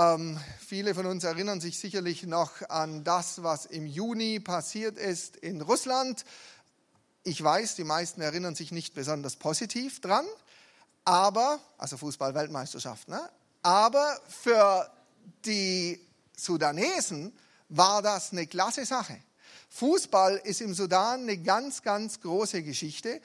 Ähm, 0.00 0.40
viele 0.58 0.94
von 0.94 1.04
uns 1.04 1.24
erinnern 1.24 1.60
sich 1.60 1.78
sicherlich 1.78 2.22
noch 2.22 2.62
an 2.70 3.04
das, 3.04 3.42
was 3.42 3.66
im 3.66 3.86
Juni 3.86 4.40
passiert 4.40 4.96
ist 4.96 5.36
in 5.36 5.60
Russland. 5.60 6.24
Ich 7.22 7.42
weiß, 7.42 7.74
die 7.74 7.84
meisten 7.84 8.22
erinnern 8.22 8.54
sich 8.54 8.72
nicht 8.72 8.94
besonders 8.94 9.36
positiv 9.36 10.00
dran, 10.00 10.24
aber, 11.04 11.60
also 11.76 11.98
Fußball-Weltmeisterschaft, 11.98 13.08
ne? 13.08 13.20
Aber 13.62 14.18
für 14.26 14.90
die 15.44 16.00
Sudanesen 16.34 17.36
war 17.68 18.00
das 18.00 18.32
eine 18.32 18.46
klasse 18.46 18.86
Sache. 18.86 19.18
Fußball 19.68 20.40
ist 20.44 20.62
im 20.62 20.72
Sudan 20.72 21.22
eine 21.22 21.36
ganz, 21.36 21.82
ganz 21.82 22.22
große 22.22 22.62
Geschichte. 22.62 23.20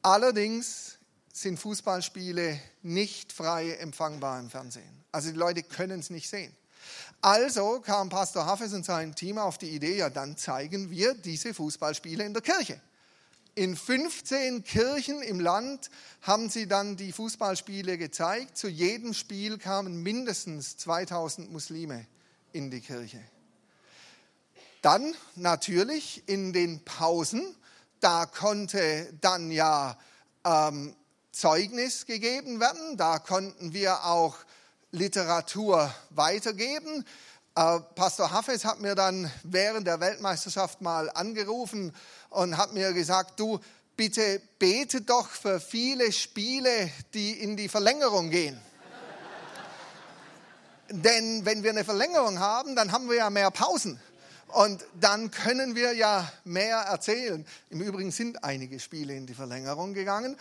Allerdings 0.00 0.96
sind 1.34 1.58
Fußballspiele 1.58 2.58
nicht 2.82 3.30
frei 3.30 3.72
empfangbar 3.74 4.40
im 4.40 4.48
Fernsehen. 4.48 5.03
Also 5.14 5.30
die 5.30 5.38
Leute 5.38 5.62
können 5.62 6.00
es 6.00 6.10
nicht 6.10 6.28
sehen. 6.28 6.52
Also 7.22 7.80
kam 7.80 8.08
Pastor 8.08 8.46
Hafes 8.46 8.72
und 8.72 8.84
sein 8.84 9.14
Team 9.14 9.38
auf 9.38 9.58
die 9.58 9.70
Idee, 9.70 9.96
ja 9.96 10.10
dann 10.10 10.36
zeigen 10.36 10.90
wir 10.90 11.14
diese 11.14 11.54
Fußballspiele 11.54 12.24
in 12.24 12.34
der 12.34 12.42
Kirche. 12.42 12.80
In 13.54 13.76
15 13.76 14.64
Kirchen 14.64 15.22
im 15.22 15.38
Land 15.38 15.88
haben 16.22 16.50
sie 16.50 16.66
dann 16.66 16.96
die 16.96 17.12
Fußballspiele 17.12 17.96
gezeigt. 17.96 18.58
Zu 18.58 18.66
jedem 18.66 19.14
Spiel 19.14 19.58
kamen 19.58 20.02
mindestens 20.02 20.76
2000 20.78 21.52
Muslime 21.52 22.08
in 22.52 22.72
die 22.72 22.80
Kirche. 22.80 23.22
Dann 24.82 25.14
natürlich 25.36 26.24
in 26.26 26.52
den 26.52 26.84
Pausen, 26.84 27.54
da 28.00 28.26
konnte 28.26 29.14
dann 29.20 29.52
ja 29.52 29.96
ähm, 30.44 30.96
Zeugnis 31.30 32.04
gegeben 32.06 32.58
werden, 32.58 32.96
da 32.96 33.20
konnten 33.20 33.72
wir 33.72 34.04
auch 34.04 34.36
Literatur 34.94 35.92
weitergeben. 36.10 37.04
Äh, 37.56 37.80
Pastor 37.96 38.30
Hafes 38.30 38.64
hat 38.64 38.80
mir 38.80 38.94
dann 38.94 39.30
während 39.42 39.86
der 39.86 39.98
Weltmeisterschaft 39.98 40.80
mal 40.80 41.10
angerufen 41.10 41.92
und 42.30 42.56
hat 42.56 42.72
mir 42.72 42.92
gesagt, 42.92 43.40
du 43.40 43.58
bitte 43.96 44.40
bete 44.58 45.00
doch 45.00 45.28
für 45.28 45.58
viele 45.58 46.12
Spiele, 46.12 46.90
die 47.12 47.32
in 47.32 47.56
die 47.56 47.68
Verlängerung 47.68 48.30
gehen. 48.30 48.60
Denn 50.90 51.44
wenn 51.44 51.64
wir 51.64 51.70
eine 51.70 51.84
Verlängerung 51.84 52.38
haben, 52.38 52.76
dann 52.76 52.92
haben 52.92 53.08
wir 53.08 53.16
ja 53.16 53.30
mehr 53.30 53.50
Pausen. 53.50 54.00
Und 54.48 54.84
dann 55.00 55.32
können 55.32 55.74
wir 55.74 55.92
ja 55.94 56.30
mehr 56.44 56.76
erzählen. 56.76 57.44
Im 57.70 57.80
Übrigen 57.80 58.12
sind 58.12 58.44
einige 58.44 58.78
Spiele 58.78 59.16
in 59.16 59.26
die 59.26 59.34
Verlängerung 59.34 59.94
gegangen. 59.94 60.36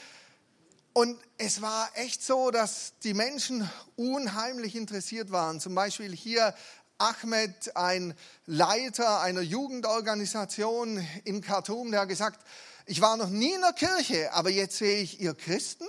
Und 0.93 1.19
es 1.39 1.63
war 1.63 1.89
echt 1.95 2.23
so, 2.23 2.51
dass 2.51 2.93
die 3.03 3.15
Menschen 3.15 3.67
unheimlich 3.95 4.75
interessiert 4.75 5.31
waren. 5.31 5.59
Zum 5.59 5.73
Beispiel 5.73 6.15
hier 6.15 6.53
Ahmed, 7.00 7.75
ein 7.75 8.13
Leiter 8.45 9.21
einer 9.21 9.41
Jugendorganisation 9.41 11.05
in 11.23 11.41
Khartoum, 11.41 11.89
der 11.89 12.01
hat 12.01 12.09
gesagt, 12.09 12.45
ich 12.85 13.01
war 13.01 13.17
noch 13.17 13.29
nie 13.29 13.53
in 13.53 13.62
der 13.62 13.73
Kirche, 13.73 14.31
aber 14.33 14.51
jetzt 14.51 14.77
sehe 14.77 15.01
ich, 15.01 15.19
ihr 15.19 15.33
Christen, 15.33 15.85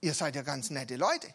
ihr 0.00 0.14
seid 0.14 0.36
ja 0.36 0.42
ganz 0.42 0.70
nette 0.70 0.94
Leute. 0.94 1.26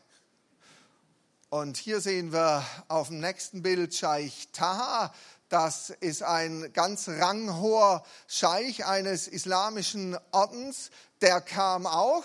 Und 1.49 1.77
hier 1.77 1.99
sehen 1.99 2.31
wir 2.31 2.63
auf 2.87 3.07
dem 3.07 3.19
nächsten 3.19 3.63
Bild 3.63 3.95
Scheich 3.95 4.47
Taha. 4.53 5.13
Das 5.49 5.89
ist 5.89 6.21
ein 6.21 6.71
ganz 6.73 7.09
ranghoher 7.09 8.03
Scheich 8.27 8.85
eines 8.85 9.27
islamischen 9.27 10.15
Ordens. 10.31 10.91
Der 11.21 11.41
kam 11.41 11.87
auch, 11.87 12.23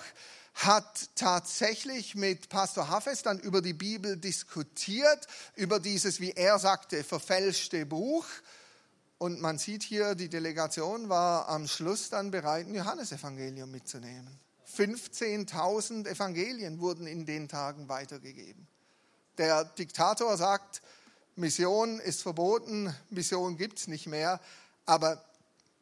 hat 0.53 1.09
tatsächlich 1.15 2.15
mit 2.15 2.51
Pastor 2.51 2.89
Hafez 2.89 3.23
dann 3.23 3.41
über 3.41 3.63
die 3.63 3.73
Bibel 3.73 4.19
diskutiert, 4.19 5.27
über 5.57 5.81
dieses, 5.81 6.21
wie 6.21 6.33
er 6.33 6.59
sagte, 6.59 7.03
verfälschte 7.03 7.87
Buch. 7.87 8.27
Und 9.17 9.41
man 9.41 9.57
sieht 9.57 9.83
hier, 9.83 10.15
die 10.15 10.29
Delegation 10.29 11.09
war 11.09 11.49
am 11.49 11.67
Schluss 11.67 12.11
dann 12.11 12.31
bereit, 12.31 12.67
ein 12.67 12.75
Johannesevangelium 12.75 13.71
mitzunehmen. 13.71 14.39
15.000 14.77 16.07
Evangelien 16.09 16.79
wurden 16.79 17.07
in 17.07 17.25
den 17.25 17.49
Tagen 17.49 17.89
weitergegeben. 17.89 18.67
Der 19.39 19.65
Diktator 19.65 20.37
sagt, 20.37 20.83
Mission 21.37 21.99
ist 21.99 22.23
verboten, 22.23 22.95
Mission 23.11 23.57
gibt 23.57 23.81
es 23.81 23.89
nicht 23.89 24.07
mehr, 24.07 24.41
aber 24.87 25.25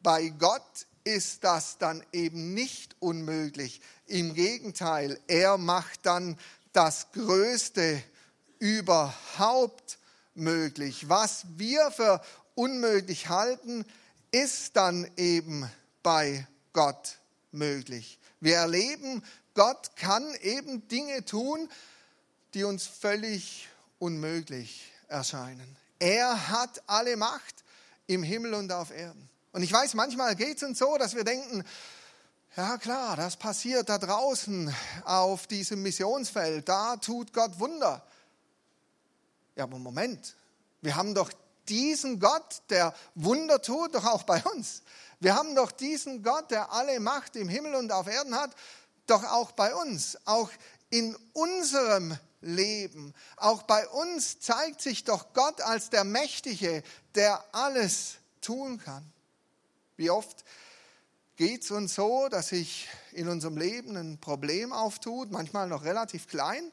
bei 0.01 0.29
Gott 0.29 0.87
ist 1.03 1.43
das 1.43 1.77
dann 1.77 2.03
eben 2.11 2.53
nicht 2.53 2.95
unmöglich. 2.99 3.81
Im 4.07 4.33
Gegenteil, 4.33 5.19
er 5.27 5.57
macht 5.57 6.05
dann 6.05 6.39
das 6.71 7.11
Größte 7.11 8.01
überhaupt 8.57 9.99
möglich. 10.33 11.07
Was 11.07 11.45
wir 11.57 11.91
für 11.91 12.21
unmöglich 12.55 13.29
halten, 13.29 13.85
ist 14.31 14.75
dann 14.75 15.09
eben 15.17 15.69
bei 16.01 16.47
Gott 16.71 17.19
möglich. 17.51 18.19
Wir 18.39 18.55
erleben, 18.55 19.23
Gott 19.53 19.95
kann 19.95 20.33
eben 20.41 20.87
Dinge 20.87 21.23
tun, 21.25 21.69
die 22.55 22.63
uns 22.63 22.87
völlig 22.87 23.69
unmöglich 23.99 24.91
erscheinen. 25.13 25.77
Er 25.99 26.49
hat 26.49 26.81
alle 26.87 27.15
Macht 27.15 27.63
im 28.07 28.23
Himmel 28.23 28.55
und 28.55 28.71
auf 28.71 28.91
Erden. 28.91 29.29
Und 29.53 29.63
ich 29.63 29.71
weiß, 29.71 29.93
manchmal 29.93 30.35
geht 30.35 30.57
es 30.57 30.63
uns 30.63 30.79
so, 30.79 30.97
dass 30.97 31.15
wir 31.15 31.23
denken, 31.23 31.63
ja 32.57 32.77
klar, 32.77 33.15
das 33.15 33.37
passiert 33.37 33.89
da 33.89 33.97
draußen 33.97 34.73
auf 35.05 35.47
diesem 35.47 35.81
Missionsfeld, 35.81 36.67
da 36.67 36.97
tut 36.97 37.31
Gott 37.31 37.59
Wunder. 37.59 38.05
Ja, 39.55 39.63
aber 39.63 39.77
Moment, 39.77 40.35
wir 40.81 40.95
haben 40.95 41.13
doch 41.13 41.31
diesen 41.69 42.19
Gott, 42.19 42.61
der 42.69 42.93
Wunder 43.15 43.61
tut, 43.61 43.95
doch 43.95 44.05
auch 44.05 44.23
bei 44.23 44.43
uns. 44.43 44.81
Wir 45.19 45.35
haben 45.35 45.55
doch 45.55 45.71
diesen 45.71 46.23
Gott, 46.23 46.51
der 46.51 46.73
alle 46.73 46.99
Macht 46.99 47.35
im 47.35 47.47
Himmel 47.47 47.75
und 47.75 47.91
auf 47.91 48.07
Erden 48.07 48.35
hat, 48.35 48.51
doch 49.07 49.23
auch 49.23 49.51
bei 49.51 49.73
uns. 49.73 50.17
Auch 50.25 50.49
in 50.89 51.15
unserem 51.33 52.17
leben. 52.43 53.13
Auch 53.37 53.63
bei 53.63 53.87
uns 53.89 54.39
zeigt 54.39 54.81
sich 54.81 55.03
doch 55.03 55.33
Gott 55.33 55.61
als 55.61 55.89
der 55.89 56.03
Mächtige, 56.03 56.83
der 57.15 57.43
alles 57.53 58.15
tun 58.41 58.79
kann. 58.79 59.03
Wie 59.97 60.09
oft 60.09 60.43
geht 61.35 61.63
es 61.63 61.71
uns 61.71 61.95
so, 61.95 62.27
dass 62.29 62.49
sich 62.49 62.87
in 63.13 63.27
unserem 63.27 63.57
Leben 63.57 63.95
ein 63.95 64.19
Problem 64.19 64.71
auftut, 64.71 65.31
manchmal 65.31 65.67
noch 65.67 65.83
relativ 65.83 66.27
klein, 66.27 66.71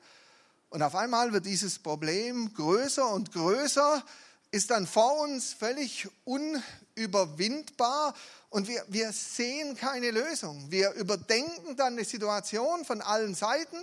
und 0.70 0.82
auf 0.82 0.94
einmal 0.94 1.32
wird 1.32 1.46
dieses 1.46 1.80
Problem 1.80 2.54
größer 2.54 3.08
und 3.08 3.32
größer, 3.32 4.04
ist 4.52 4.70
dann 4.70 4.86
vor 4.86 5.20
uns 5.20 5.52
völlig 5.52 6.08
unüberwindbar 6.24 8.14
und 8.50 8.68
wir, 8.68 8.84
wir 8.88 9.12
sehen 9.12 9.76
keine 9.76 10.12
Lösung. 10.12 10.70
Wir 10.70 10.92
überdenken 10.92 11.76
dann 11.76 11.96
die 11.96 12.04
Situation 12.04 12.84
von 12.84 13.00
allen 13.00 13.34
Seiten 13.34 13.76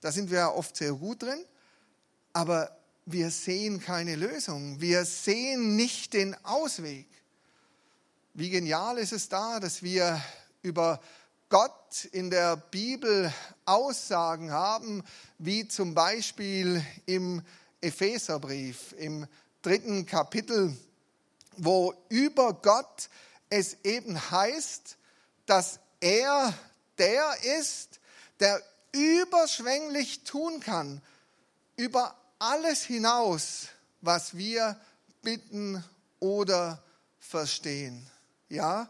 da 0.00 0.12
sind 0.12 0.30
wir 0.30 0.54
oft 0.54 0.76
sehr 0.76 0.92
gut 0.92 1.22
drin, 1.22 1.44
aber 2.32 2.76
wir 3.06 3.30
sehen 3.30 3.80
keine 3.80 4.16
Lösung. 4.16 4.80
Wir 4.80 5.04
sehen 5.04 5.76
nicht 5.76 6.12
den 6.12 6.36
Ausweg. 6.44 7.06
Wie 8.34 8.50
genial 8.50 8.98
ist 8.98 9.12
es 9.12 9.28
da, 9.28 9.58
dass 9.58 9.82
wir 9.82 10.22
über 10.62 11.00
Gott 11.48 12.04
in 12.12 12.30
der 12.30 12.56
Bibel 12.56 13.32
Aussagen 13.64 14.52
haben, 14.52 15.02
wie 15.38 15.66
zum 15.66 15.94
Beispiel 15.94 16.84
im 17.06 17.42
Epheserbrief, 17.80 18.94
im 18.98 19.26
dritten 19.62 20.06
Kapitel, 20.06 20.76
wo 21.56 21.92
über 22.08 22.52
Gott 22.54 23.08
es 23.48 23.76
eben 23.82 24.30
heißt, 24.30 24.96
dass 25.46 25.80
er 26.00 26.54
der 26.98 27.34
ist, 27.58 27.98
der 28.38 28.62
überschwänglich 28.92 30.24
tun 30.24 30.60
kann, 30.60 31.02
über 31.76 32.14
alles 32.38 32.82
hinaus, 32.82 33.68
was 34.00 34.36
wir 34.36 34.80
bitten 35.22 35.84
oder 36.18 36.82
verstehen. 37.18 38.06
Ja, 38.48 38.88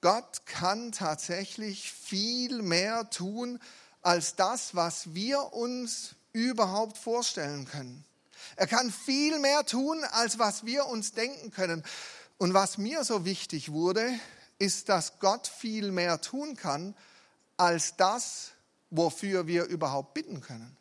Gott 0.00 0.46
kann 0.46 0.92
tatsächlich 0.92 1.92
viel 1.92 2.62
mehr 2.62 3.10
tun 3.10 3.58
als 4.02 4.36
das, 4.36 4.74
was 4.74 5.14
wir 5.14 5.52
uns 5.52 6.14
überhaupt 6.32 6.98
vorstellen 6.98 7.64
können. 7.66 8.04
Er 8.56 8.66
kann 8.66 8.92
viel 8.92 9.38
mehr 9.38 9.64
tun, 9.64 10.04
als 10.04 10.38
was 10.38 10.64
wir 10.64 10.86
uns 10.86 11.12
denken 11.12 11.50
können. 11.50 11.82
Und 12.38 12.54
was 12.54 12.78
mir 12.78 13.04
so 13.04 13.24
wichtig 13.24 13.72
wurde, 13.72 14.08
ist, 14.58 14.88
dass 14.88 15.18
Gott 15.18 15.46
viel 15.46 15.90
mehr 15.90 16.20
tun 16.20 16.56
kann, 16.56 16.94
als 17.56 17.96
das, 17.96 18.52
wofür 18.90 19.46
wir 19.46 19.64
überhaupt 19.64 20.14
bitten 20.14 20.40
können. 20.40 20.76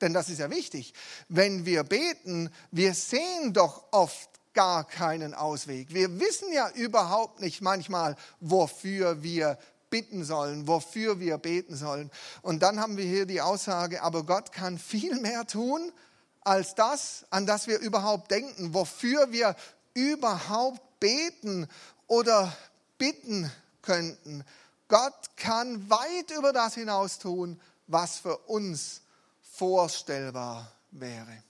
Denn 0.00 0.12
das 0.12 0.28
ist 0.28 0.38
ja 0.38 0.50
wichtig. 0.50 0.94
Wenn 1.28 1.66
wir 1.66 1.82
beten, 1.82 2.50
wir 2.70 2.94
sehen 2.94 3.52
doch 3.52 3.84
oft 3.90 4.30
gar 4.54 4.84
keinen 4.84 5.34
Ausweg. 5.34 5.92
Wir 5.92 6.20
wissen 6.20 6.52
ja 6.52 6.68
überhaupt 6.70 7.40
nicht 7.40 7.60
manchmal, 7.60 8.16
wofür 8.40 9.22
wir 9.22 9.58
bitten 9.90 10.24
sollen, 10.24 10.66
wofür 10.66 11.20
wir 11.20 11.38
beten 11.38 11.76
sollen. 11.76 12.10
Und 12.42 12.62
dann 12.62 12.80
haben 12.80 12.96
wir 12.96 13.04
hier 13.04 13.26
die 13.26 13.40
Aussage, 13.40 14.02
aber 14.02 14.24
Gott 14.24 14.52
kann 14.52 14.78
viel 14.78 15.20
mehr 15.20 15.46
tun 15.46 15.92
als 16.40 16.74
das, 16.74 17.26
an 17.30 17.46
das 17.46 17.66
wir 17.66 17.78
überhaupt 17.78 18.30
denken, 18.30 18.74
wofür 18.74 19.32
wir 19.32 19.54
überhaupt 19.94 21.00
beten 21.00 21.68
oder 22.06 22.52
bitten 22.98 23.50
könnten. 23.82 24.44
Gott 24.88 25.36
kann 25.36 25.88
weit 25.90 26.30
über 26.36 26.52
das 26.52 26.74
hinaus 26.74 27.18
tun, 27.18 27.60
was 27.86 28.18
für 28.18 28.36
uns 28.38 29.02
vorstellbar 29.40 30.72
wäre. 30.90 31.42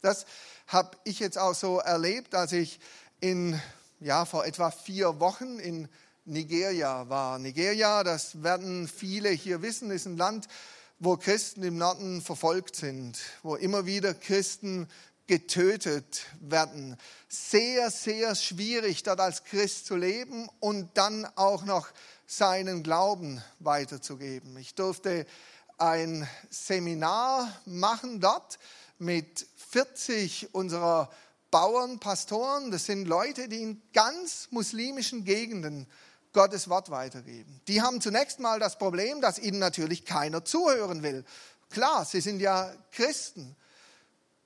Das 0.00 0.26
habe 0.66 0.96
ich 1.04 1.18
jetzt 1.18 1.38
auch 1.38 1.54
so 1.54 1.78
erlebt, 1.78 2.34
als 2.34 2.52
ich 2.52 2.80
in, 3.20 3.60
ja, 4.00 4.24
vor 4.24 4.46
etwa 4.46 4.70
vier 4.70 5.20
Wochen 5.20 5.58
in 5.58 5.88
Nigeria 6.24 7.08
war. 7.08 7.38
Nigeria, 7.38 8.04
das 8.04 8.42
werden 8.42 8.86
viele 8.88 9.30
hier 9.30 9.62
wissen, 9.62 9.90
ist 9.90 10.06
ein 10.06 10.16
Land, 10.16 10.46
wo 10.98 11.16
Christen 11.16 11.62
im 11.62 11.78
Norden 11.78 12.22
verfolgt 12.22 12.76
sind, 12.76 13.18
wo 13.42 13.56
immer 13.56 13.86
wieder 13.86 14.14
Christen 14.14 14.88
getötet 15.26 16.26
werden. 16.40 16.96
Sehr, 17.28 17.90
sehr 17.90 18.34
schwierig, 18.34 19.02
dort 19.02 19.20
als 19.20 19.44
Christ 19.44 19.86
zu 19.86 19.96
leben 19.96 20.48
und 20.60 20.96
dann 20.96 21.26
auch 21.36 21.64
noch 21.64 21.88
seinen 22.30 22.82
Glauben 22.82 23.42
weiterzugeben. 23.58 24.56
Ich 24.58 24.74
durfte 24.74 25.26
ein 25.78 26.28
Seminar 26.50 27.50
machen 27.64 28.20
dort 28.20 28.58
mit 28.98 29.46
40 29.70 30.54
unserer 30.54 31.10
Bauern, 31.50 31.98
Pastoren. 31.98 32.70
Das 32.70 32.84
sind 32.84 33.08
Leute, 33.08 33.48
die 33.48 33.62
in 33.62 33.82
ganz 33.94 34.48
muslimischen 34.50 35.24
Gegenden 35.24 35.86
Gottes 36.34 36.68
Wort 36.68 36.90
weitergeben. 36.90 37.62
Die 37.66 37.80
haben 37.80 38.02
zunächst 38.02 38.40
mal 38.40 38.60
das 38.60 38.76
Problem, 38.76 39.22
dass 39.22 39.38
ihnen 39.38 39.58
natürlich 39.58 40.04
keiner 40.04 40.44
zuhören 40.44 41.02
will. 41.02 41.24
Klar, 41.70 42.04
sie 42.04 42.20
sind 42.20 42.40
ja 42.40 42.70
Christen. 42.92 43.56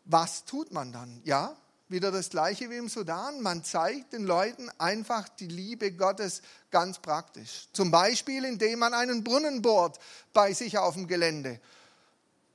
Was 0.05 0.45
tut 0.45 0.73
man 0.73 0.93
dann? 0.93 1.21
Ja, 1.25 1.57
wieder 1.93 2.11
das 2.11 2.31
gleiche 2.31 2.71
wie 2.71 2.77
im 2.77 2.89
Sudan. 2.89 3.41
Man 3.41 3.63
zeigt 3.63 4.13
den 4.13 4.25
Leuten 4.25 4.71
einfach 4.79 5.29
die 5.29 5.47
Liebe 5.47 5.93
Gottes 5.93 6.43
ganz 6.71 6.99
praktisch. 6.99 7.69
Zum 7.73 7.91
Beispiel, 7.91 8.45
indem 8.45 8.81
man 8.81 8.95
einen 8.95 9.23
Brunnen 9.23 9.63
bohrt 9.63 9.99
bei 10.33 10.53
sich 10.53 10.79
auf 10.79 10.95
dem 10.95 11.07
Gelände. 11.07 11.61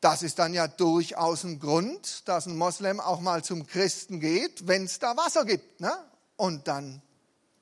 Das 0.02 0.24
ist 0.24 0.38
dann 0.40 0.54
ja 0.54 0.68
durchaus 0.68 1.44
ein 1.44 1.60
Grund, 1.60 2.28
dass 2.28 2.46
ein 2.46 2.58
Moslem 2.58 3.00
auch 3.00 3.20
mal 3.22 3.44
zum 3.44 3.66
Christen 3.66 4.20
geht, 4.20 4.68
wenn 4.68 4.86
es 4.86 5.00
da 5.00 5.16
Wasser 5.16 5.46
gibt. 5.46 5.80
Ne? 5.80 5.94
Und 6.36 6.68
dann 6.68 7.02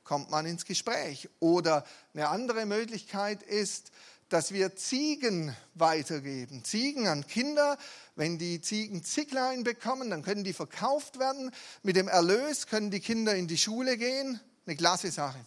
kommt 0.03 0.31
man 0.31 0.45
ins 0.45 0.65
Gespräch. 0.65 1.29
Oder 1.39 1.85
eine 2.13 2.29
andere 2.29 2.65
Möglichkeit 2.65 3.43
ist, 3.43 3.91
dass 4.29 4.51
wir 4.51 4.75
Ziegen 4.75 5.55
weitergeben. 5.75 6.63
Ziegen 6.63 7.07
an 7.07 7.27
Kinder. 7.27 7.77
Wenn 8.15 8.37
die 8.37 8.61
Ziegen 8.61 9.03
Zicklein 9.03 9.63
bekommen, 9.63 10.09
dann 10.09 10.23
können 10.23 10.43
die 10.43 10.53
verkauft 10.53 11.19
werden. 11.19 11.51
Mit 11.83 11.95
dem 11.95 12.07
Erlös 12.07 12.67
können 12.67 12.91
die 12.91 12.99
Kinder 12.99 13.35
in 13.35 13.47
die 13.47 13.57
Schule 13.57 13.97
gehen. 13.97 14.39
Eine 14.65 14.75
klasse 14.75 15.11
Sache. 15.11 15.39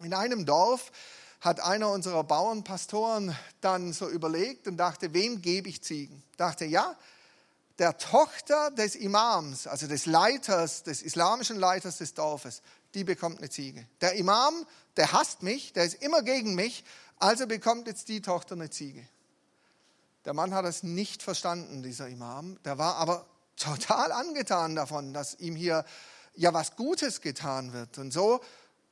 In 0.00 0.14
einem 0.14 0.46
Dorf 0.46 0.92
hat 1.40 1.60
einer 1.60 1.90
unserer 1.90 2.24
Bauernpastoren 2.24 3.36
dann 3.60 3.92
so 3.92 4.08
überlegt 4.08 4.68
und 4.68 4.76
dachte, 4.76 5.12
wem 5.14 5.42
gebe 5.42 5.68
ich 5.68 5.82
Ziegen? 5.82 6.22
Dachte, 6.36 6.64
ja, 6.64 6.96
der 7.78 7.96
Tochter 7.96 8.70
des 8.72 8.96
Imams, 8.96 9.66
also 9.66 9.86
des 9.86 10.06
Leiters, 10.06 10.82
des 10.82 11.02
islamischen 11.02 11.56
Leiters 11.56 11.98
des 11.98 12.14
Dorfes, 12.14 12.62
die 12.94 13.04
bekommt 13.04 13.38
eine 13.38 13.50
Ziege. 13.50 13.86
Der 14.00 14.14
Imam, 14.14 14.66
der 14.96 15.12
hasst 15.12 15.42
mich, 15.42 15.72
der 15.72 15.84
ist 15.84 16.02
immer 16.02 16.22
gegen 16.22 16.54
mich, 16.54 16.84
also 17.18 17.46
bekommt 17.46 17.86
jetzt 17.86 18.08
die 18.08 18.20
Tochter 18.20 18.54
eine 18.54 18.70
Ziege. 18.70 19.06
Der 20.24 20.34
Mann 20.34 20.54
hat 20.54 20.64
es 20.64 20.82
nicht 20.82 21.22
verstanden, 21.22 21.82
dieser 21.82 22.08
Imam. 22.08 22.58
Der 22.64 22.78
war 22.78 22.96
aber 22.96 23.26
total 23.56 24.12
angetan 24.12 24.74
davon, 24.74 25.12
dass 25.12 25.34
ihm 25.40 25.56
hier 25.56 25.84
ja 26.34 26.52
was 26.54 26.76
Gutes 26.76 27.20
getan 27.20 27.72
wird. 27.72 27.98
Und 27.98 28.12
so 28.12 28.40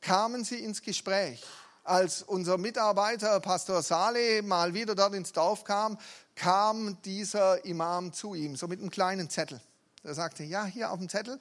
kamen 0.01 0.45
sie 0.45 0.59
ins 0.59 0.83
Gespräch. 0.83 1.45
Als 1.85 2.23
unser 2.23 2.59
Mitarbeiter 2.59 3.39
Pastor 3.41 3.81
Saleh 3.83 4.43
mal 4.43 4.75
wieder 4.75 4.97
dort 4.97 5.15
ins 5.15 5.33
Dorf 5.33 5.63
kam, 5.63 5.99
kam 6.35 7.01
dieser 7.03 7.65
Imam 7.65 8.13
zu 8.13 8.35
ihm, 8.35 8.57
so 8.57 8.67
mit 8.67 8.81
einem 8.81 8.91
kleinen 8.91 9.31
Zettel. 9.31 9.61
Er 10.03 10.15
sagte, 10.15 10.43
ja, 10.43 10.65
hier 10.65 10.91
auf 10.91 10.99
dem 10.99 11.09
Zettel, 11.09 11.39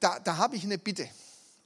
da, 0.00 0.18
da 0.18 0.38
habe 0.38 0.56
ich 0.56 0.64
eine 0.64 0.78
Bitte. 0.78 1.08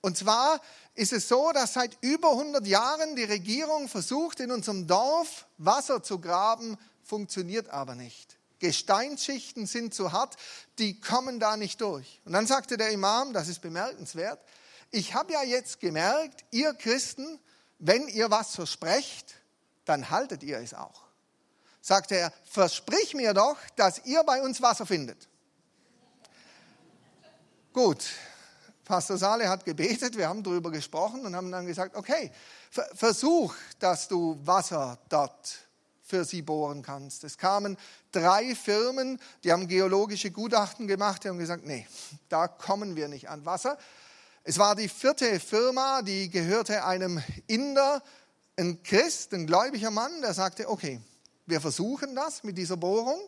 Und 0.00 0.16
zwar 0.16 0.60
ist 0.94 1.12
es 1.12 1.28
so, 1.28 1.50
dass 1.52 1.74
seit 1.74 1.96
über 2.00 2.30
100 2.30 2.66
Jahren 2.66 3.16
die 3.16 3.24
Regierung 3.24 3.88
versucht, 3.88 4.40
in 4.40 4.50
unserem 4.50 4.86
Dorf 4.86 5.46
Wasser 5.58 6.02
zu 6.02 6.20
graben, 6.20 6.78
funktioniert 7.02 7.70
aber 7.70 7.94
nicht. 7.94 8.36
Gesteinsschichten 8.60 9.66
sind 9.66 9.94
zu 9.94 10.12
hart, 10.12 10.36
die 10.78 11.00
kommen 11.00 11.40
da 11.40 11.56
nicht 11.56 11.80
durch. 11.80 12.20
Und 12.24 12.32
dann 12.32 12.46
sagte 12.46 12.76
der 12.76 12.90
Imam, 12.90 13.32
das 13.32 13.48
ist 13.48 13.60
bemerkenswert, 13.60 14.40
ich 14.90 15.14
habe 15.14 15.32
ja 15.32 15.42
jetzt 15.42 15.80
gemerkt, 15.80 16.44
ihr 16.50 16.72
Christen, 16.74 17.38
wenn 17.78 18.08
ihr 18.08 18.30
was 18.30 18.54
versprecht, 18.54 19.34
dann 19.84 20.10
haltet 20.10 20.42
ihr 20.42 20.58
es 20.58 20.74
auch. 20.74 21.02
Sagte 21.80 22.16
er, 22.16 22.32
versprich 22.44 23.14
mir 23.14 23.34
doch, 23.34 23.56
dass 23.76 24.04
ihr 24.04 24.22
bei 24.24 24.42
uns 24.42 24.60
Wasser 24.60 24.86
findet. 24.86 25.28
Gut, 27.72 28.04
Pastor 28.88 29.18
Sale 29.18 29.50
hat 29.50 29.66
gebetet, 29.66 30.16
wir 30.16 30.30
haben 30.30 30.42
darüber 30.42 30.70
gesprochen 30.70 31.26
und 31.26 31.36
haben 31.36 31.52
dann 31.52 31.66
gesagt, 31.66 31.94
okay, 31.94 32.32
versuch, 32.94 33.54
dass 33.78 34.08
du 34.08 34.40
Wasser 34.44 34.98
dort 35.10 35.58
für 36.02 36.24
sie 36.24 36.40
bohren 36.40 36.80
kannst. 36.80 37.22
Es 37.22 37.36
kamen 37.36 37.76
drei 38.12 38.54
Firmen, 38.54 39.20
die 39.44 39.52
haben 39.52 39.68
geologische 39.68 40.30
Gutachten 40.30 40.88
gemacht, 40.88 41.22
die 41.22 41.28
haben 41.28 41.38
gesagt, 41.38 41.66
nee, 41.66 41.86
da 42.30 42.48
kommen 42.48 42.96
wir 42.96 43.08
nicht 43.08 43.28
an 43.28 43.44
Wasser. 43.44 43.76
Es 44.42 44.58
war 44.58 44.74
die 44.74 44.88
vierte 44.88 45.38
Firma, 45.38 46.00
die 46.00 46.30
gehörte 46.30 46.86
einem 46.86 47.22
Inder, 47.46 48.02
ein 48.56 48.82
Christ, 48.82 49.34
ein 49.34 49.46
gläubiger 49.46 49.90
Mann, 49.90 50.22
der 50.22 50.32
sagte, 50.32 50.66
okay, 50.66 50.98
wir 51.44 51.60
versuchen 51.60 52.16
das 52.16 52.42
mit 52.42 52.56
dieser 52.56 52.78
Bohrung, 52.78 53.20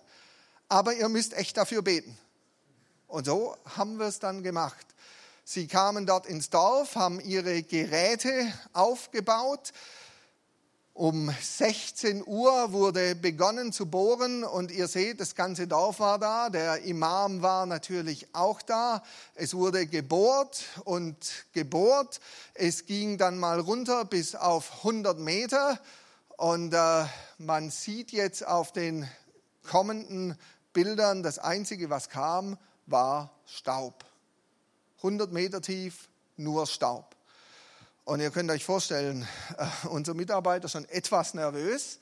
aber 0.70 0.94
ihr 0.94 1.10
müsst 1.10 1.34
echt 1.34 1.58
dafür 1.58 1.82
beten. 1.82 2.16
Und 3.08 3.26
so 3.26 3.58
haben 3.76 3.98
wir 3.98 4.06
es 4.06 4.20
dann 4.20 4.42
gemacht. 4.42 4.86
Sie 5.52 5.66
kamen 5.66 6.06
dort 6.06 6.26
ins 6.26 6.48
Dorf, 6.48 6.94
haben 6.94 7.18
ihre 7.18 7.64
Geräte 7.64 8.30
aufgebaut. 8.72 9.72
Um 10.92 11.34
16 11.42 12.22
Uhr 12.24 12.70
wurde 12.70 13.16
begonnen 13.16 13.72
zu 13.72 13.86
bohren 13.86 14.44
und 14.44 14.70
ihr 14.70 14.86
seht, 14.86 15.18
das 15.18 15.34
ganze 15.34 15.66
Dorf 15.66 15.98
war 15.98 16.20
da, 16.20 16.50
der 16.50 16.84
Imam 16.84 17.42
war 17.42 17.66
natürlich 17.66 18.32
auch 18.32 18.62
da. 18.62 19.02
Es 19.34 19.52
wurde 19.52 19.88
gebohrt 19.88 20.62
und 20.84 21.16
gebohrt. 21.52 22.20
Es 22.54 22.86
ging 22.86 23.18
dann 23.18 23.36
mal 23.36 23.58
runter 23.58 24.04
bis 24.04 24.36
auf 24.36 24.84
100 24.84 25.18
Meter 25.18 25.80
und 26.36 26.72
äh, 26.72 27.06
man 27.38 27.70
sieht 27.70 28.12
jetzt 28.12 28.46
auf 28.46 28.70
den 28.70 29.10
kommenden 29.68 30.38
Bildern, 30.72 31.24
das 31.24 31.40
Einzige, 31.40 31.90
was 31.90 32.08
kam, 32.08 32.56
war 32.86 33.32
Staub. 33.46 34.09
100 35.02 35.32
Meter 35.32 35.62
tief, 35.62 36.10
nur 36.36 36.66
Staub. 36.66 37.16
Und 38.04 38.20
ihr 38.20 38.30
könnt 38.30 38.50
euch 38.50 38.64
vorstellen, 38.64 39.26
äh, 39.56 39.86
unser 39.88 40.12
Mitarbeiter 40.12 40.68
schon 40.68 40.86
etwas 40.90 41.32
nervös. 41.32 42.00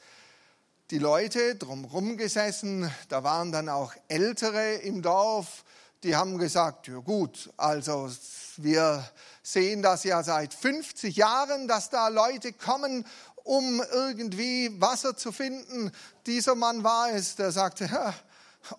Die 0.91 0.99
Leute 0.99 1.55
drumherum 1.55 2.17
gesessen, 2.17 2.91
da 3.09 3.23
waren 3.23 3.53
dann 3.53 3.69
auch 3.69 3.93
Ältere 4.09 4.75
im 4.77 5.03
Dorf, 5.03 5.65
die 6.03 6.17
haben 6.17 6.39
gesagt, 6.39 6.89
ja 6.89 6.99
gut, 6.99 7.51
also 7.57 8.11
wir 8.57 9.09
sehen 9.43 9.83
das 9.83 10.03
ja 10.03 10.25
seit 10.25 10.55
50 10.55 11.15
Jahren, 11.15 11.69
dass 11.69 11.91
da 11.91 12.09
Leute 12.09 12.53
kommen, 12.53 13.07
um 13.45 13.81
irgendwie 13.93 14.81
Wasser 14.81 15.17
zu 15.17 15.31
finden. 15.31 15.93
Dieser 16.27 16.57
Mann 16.57 16.83
war 16.83 17.11
es, 17.13 17.37
der 17.37 17.53
sagte, 17.53 18.15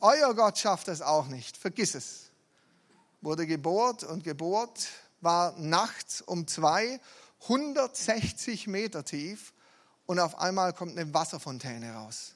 euer 0.01 0.33
Gott 0.33 0.57
schafft 0.57 0.89
es 0.89 1.01
auch 1.01 1.27
nicht, 1.27 1.55
vergiss 1.55 1.95
es 1.95 2.28
wurde 3.21 3.45
gebohrt 3.47 4.03
und 4.03 4.23
gebohrt, 4.23 4.87
war 5.21 5.57
nachts 5.57 6.21
um 6.21 6.47
zwei, 6.47 6.99
160 7.43 8.67
Meter 8.67 9.03
tief 9.03 9.53
und 10.05 10.19
auf 10.19 10.39
einmal 10.39 10.73
kommt 10.73 10.97
eine 10.97 11.13
Wasserfontäne 11.13 11.93
raus. 11.93 12.33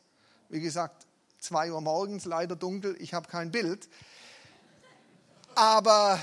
Wie 0.50 0.60
gesagt, 0.60 1.06
zwei 1.40 1.72
Uhr 1.72 1.82
morgens, 1.82 2.26
leider 2.26 2.56
dunkel, 2.56 2.96
ich 3.00 3.14
habe 3.14 3.28
kein 3.28 3.52
Bild. 3.52 3.90
Aber 5.56 6.20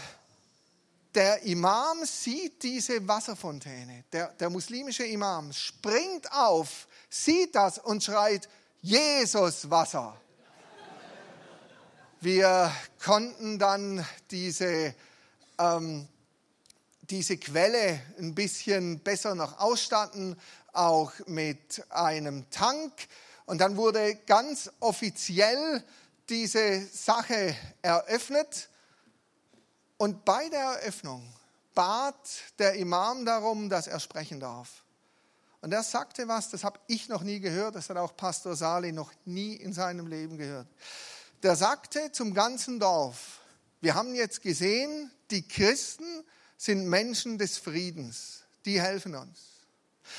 der 1.14 1.42
Imam 1.42 2.05
sieht 2.05 2.62
diese 2.62 3.07
Wasserfontäne. 3.07 4.05
Der, 4.12 4.29
der 4.29 4.51
muslimische 4.51 5.05
Imam 5.05 5.53
springt 5.53 6.31
auf, 6.33 6.87
sieht 7.09 7.55
das 7.55 7.79
und 7.79 8.03
schreit, 8.03 8.49
Jesus 8.81 9.68
Wasser. 9.70 10.16
Wir 12.22 12.70
konnten 13.02 13.59
dann 13.59 14.04
diese, 14.30 14.94
ähm, 15.59 16.06
diese 17.09 17.38
Quelle 17.38 17.98
ein 18.18 18.35
bisschen 18.35 19.00
besser 19.00 19.35
noch 19.35 19.59
ausstatten, 19.59 20.38
auch 20.74 21.12
mit 21.24 21.83
einem 21.88 22.50
Tank. 22.50 22.92
Und 23.46 23.62
dann 23.62 23.78
wurde 23.78 24.16
ganz 24.26 24.70
offiziell 24.80 25.83
diese 26.28 26.85
Sache 26.88 27.56
eröffnet. 27.80 28.68
Und 29.96 30.26
bei 30.26 30.46
der 30.50 30.61
Eröffnung 30.61 31.26
bat 31.74 32.14
der 32.59 32.74
Imam 32.74 33.24
darum, 33.24 33.70
dass 33.70 33.87
er 33.87 33.98
sprechen 33.98 34.40
darf. 34.40 34.85
Und 35.62 35.72
er 35.72 35.83
sagte 35.83 36.28
was, 36.28 36.50
das 36.50 36.64
habe 36.64 36.80
ich 36.87 37.09
noch 37.09 37.22
nie 37.22 37.40
gehört, 37.40 37.76
das 37.76 37.88
hat 37.88 37.96
auch 37.96 38.14
Pastor 38.14 38.56
Sali 38.56 38.92
noch 38.92 39.11
nie 39.24 39.54
in 39.54 39.72
seinem 39.72 40.06
Leben 40.06 40.37
gehört 40.37 40.66
der 41.42 41.57
sagte 41.57 42.12
zum 42.12 42.35
ganzen 42.35 42.81
Dorf, 42.81 43.40
wir 43.81 43.94
haben 43.94 44.14
jetzt 44.14 44.42
gesehen, 44.42 45.11
die 45.31 45.46
Christen 45.46 46.24
sind 46.57 46.87
Menschen 46.87 47.38
des 47.38 47.57
Friedens, 47.57 48.42
die 48.64 48.81
helfen 48.81 49.14
uns. 49.14 49.38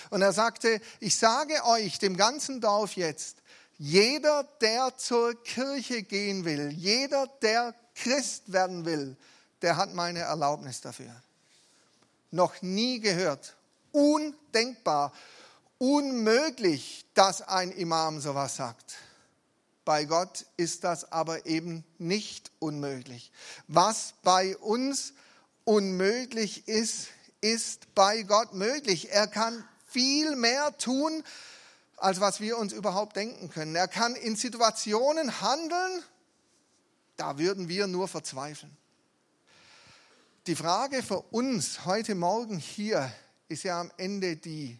Und 0.10 0.22
er 0.22 0.34
sagte, 0.34 0.82
ich 1.00 1.18
sage 1.18 1.64
euch, 1.66 2.00
dem 2.00 2.18
ganzen 2.18 2.62
Dorf 2.62 2.96
jetzt, 2.96 3.38
jeder, 3.78 4.44
der 4.62 4.98
zur 4.98 5.42
Kirche 5.44 6.04
gehen 6.04 6.46
will, 6.46 6.72
jeder, 6.72 7.28
der 7.42 7.76
Christ 7.96 8.52
werden 8.52 8.86
will, 8.86 9.18
der 9.62 9.78
hat 9.78 9.94
meine 9.94 10.20
Erlaubnis 10.20 10.82
dafür. 10.82 11.14
Noch 12.32 12.62
nie 12.62 13.00
gehört. 13.00 13.56
Undenkbar, 13.92 15.12
unmöglich, 15.78 17.06
dass 17.14 17.42
ein 17.42 17.72
Imam 17.72 18.22
sowas 18.22 18.56
sagt. 18.56 18.96
Bei 19.84 20.06
Gott 20.06 20.46
ist 20.58 20.84
das 20.84 21.12
aber 21.12 21.46
eben 21.46 21.84
nicht 21.98 22.52
unmöglich. 22.60 23.32
Was 23.68 24.14
bei 24.24 24.56
uns 24.58 25.14
unmöglich 25.64 26.68
ist, 26.68 27.08
ist 27.42 27.94
bei 27.96 28.22
Gott 28.22 28.54
möglich. 28.54 29.12
Er 29.12 29.28
kann 29.28 29.68
viel 29.88 30.36
mehr 30.36 30.78
tun, 30.78 31.24
als 31.98 32.20
was 32.20 32.40
wir 32.40 32.58
uns 32.58 32.74
überhaupt 32.74 33.16
denken 33.16 33.50
können. 33.50 33.76
Er 33.76 33.88
kann 33.88 34.16
in 34.16 34.36
Situationen 34.36 35.42
handeln, 35.42 36.04
da 37.18 37.38
würden 37.38 37.68
wir 37.68 37.88
nur 37.88 38.08
verzweifeln. 38.08 38.76
Die 40.48 40.56
Frage 40.56 41.04
für 41.04 41.22
uns 41.22 41.86
heute 41.86 42.16
Morgen 42.16 42.58
hier 42.58 43.12
ist 43.48 43.64
ja 43.64 43.80
am 43.80 43.92
Ende 43.98 44.38
die, 44.38 44.80